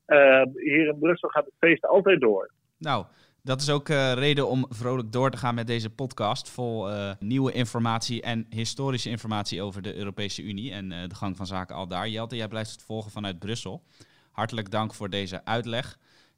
Uh, 0.07 0.41
hier 0.53 0.87
in 0.87 0.97
Brussel 0.99 1.29
gaat 1.29 1.45
het 1.45 1.53
feest 1.59 1.85
altijd 1.85 2.21
door. 2.21 2.51
Nou, 2.77 3.05
dat 3.43 3.61
is 3.61 3.69
ook 3.69 3.89
uh, 3.89 4.13
reden 4.13 4.47
om 4.47 4.65
vrolijk 4.69 5.11
door 5.11 5.29
te 5.29 5.37
gaan 5.37 5.55
met 5.55 5.67
deze 5.67 5.89
podcast. 5.89 6.49
Vol 6.49 6.89
nieuwe 7.19 7.51
informatie 7.51 8.21
en 8.21 8.45
historische 8.49 9.09
informatie 9.09 9.61
over 9.61 9.81
de 9.81 9.95
Europese 9.95 10.43
Unie 10.43 10.71
en 10.71 10.89
de 10.89 11.15
gang 11.15 11.37
van 11.37 11.45
zaken 11.45 11.75
al 11.75 11.87
daar. 11.87 12.07
Jelte, 12.07 12.35
jij 12.35 12.47
blijft 12.47 12.71
het 12.71 12.83
volgen 12.83 13.11
vanuit 13.11 13.39
Brussel. 13.39 13.83
Hartelijk 14.31 14.71
dank 14.71 14.93
voor 14.93 15.09
deze 15.09 15.45
uitleg. 15.45 15.97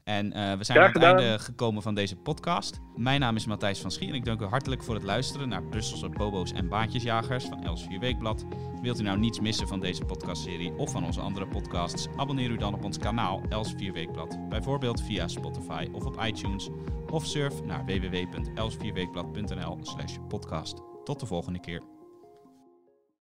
En 0.09 0.25
uh, 0.25 0.53
we 0.53 0.63
zijn 0.63 0.79
aan 0.79 0.91
het 0.91 1.03
einde 1.03 1.39
gekomen 1.39 1.81
van 1.81 1.95
deze 1.95 2.15
podcast. 2.15 2.79
Mijn 2.95 3.19
naam 3.19 3.35
is 3.35 3.45
Matthijs 3.45 3.79
van 3.79 3.91
Schie 3.91 4.07
en 4.07 4.13
ik 4.13 4.25
dank 4.25 4.41
u 4.41 4.45
hartelijk 4.45 4.83
voor 4.83 4.95
het 4.95 5.03
luisteren 5.03 5.49
naar 5.49 5.63
Brusselse 5.63 6.09
bobo's 6.09 6.51
en 6.51 6.67
baantjesjagers 6.67 7.45
van 7.45 7.63
Elsevier 7.63 7.99
Weekblad. 7.99 8.45
Wilt 8.81 8.99
u 8.99 9.03
nou 9.03 9.17
niets 9.17 9.39
missen 9.39 9.67
van 9.67 9.79
deze 9.79 10.05
podcastserie 10.05 10.73
of 10.73 10.91
van 10.91 11.05
onze 11.05 11.21
andere 11.21 11.47
podcasts? 11.47 12.07
Abonneer 12.15 12.49
u 12.49 12.57
dan 12.57 12.73
op 12.73 12.83
ons 12.83 12.97
kanaal 12.97 13.41
Elsevier 13.49 13.93
Weekblad. 13.93 14.49
Bijvoorbeeld 14.49 15.01
via 15.01 15.27
Spotify 15.27 15.87
of 15.91 16.05
op 16.05 16.23
iTunes. 16.23 16.69
Of 17.09 17.25
surf 17.25 17.63
naar 17.63 17.85
www.elsevierweekblad.nl 17.85 19.77
slash 19.81 20.15
podcast. 20.27 20.81
Tot 21.03 21.19
de 21.19 21.25
volgende 21.25 21.59
keer. 21.59 21.98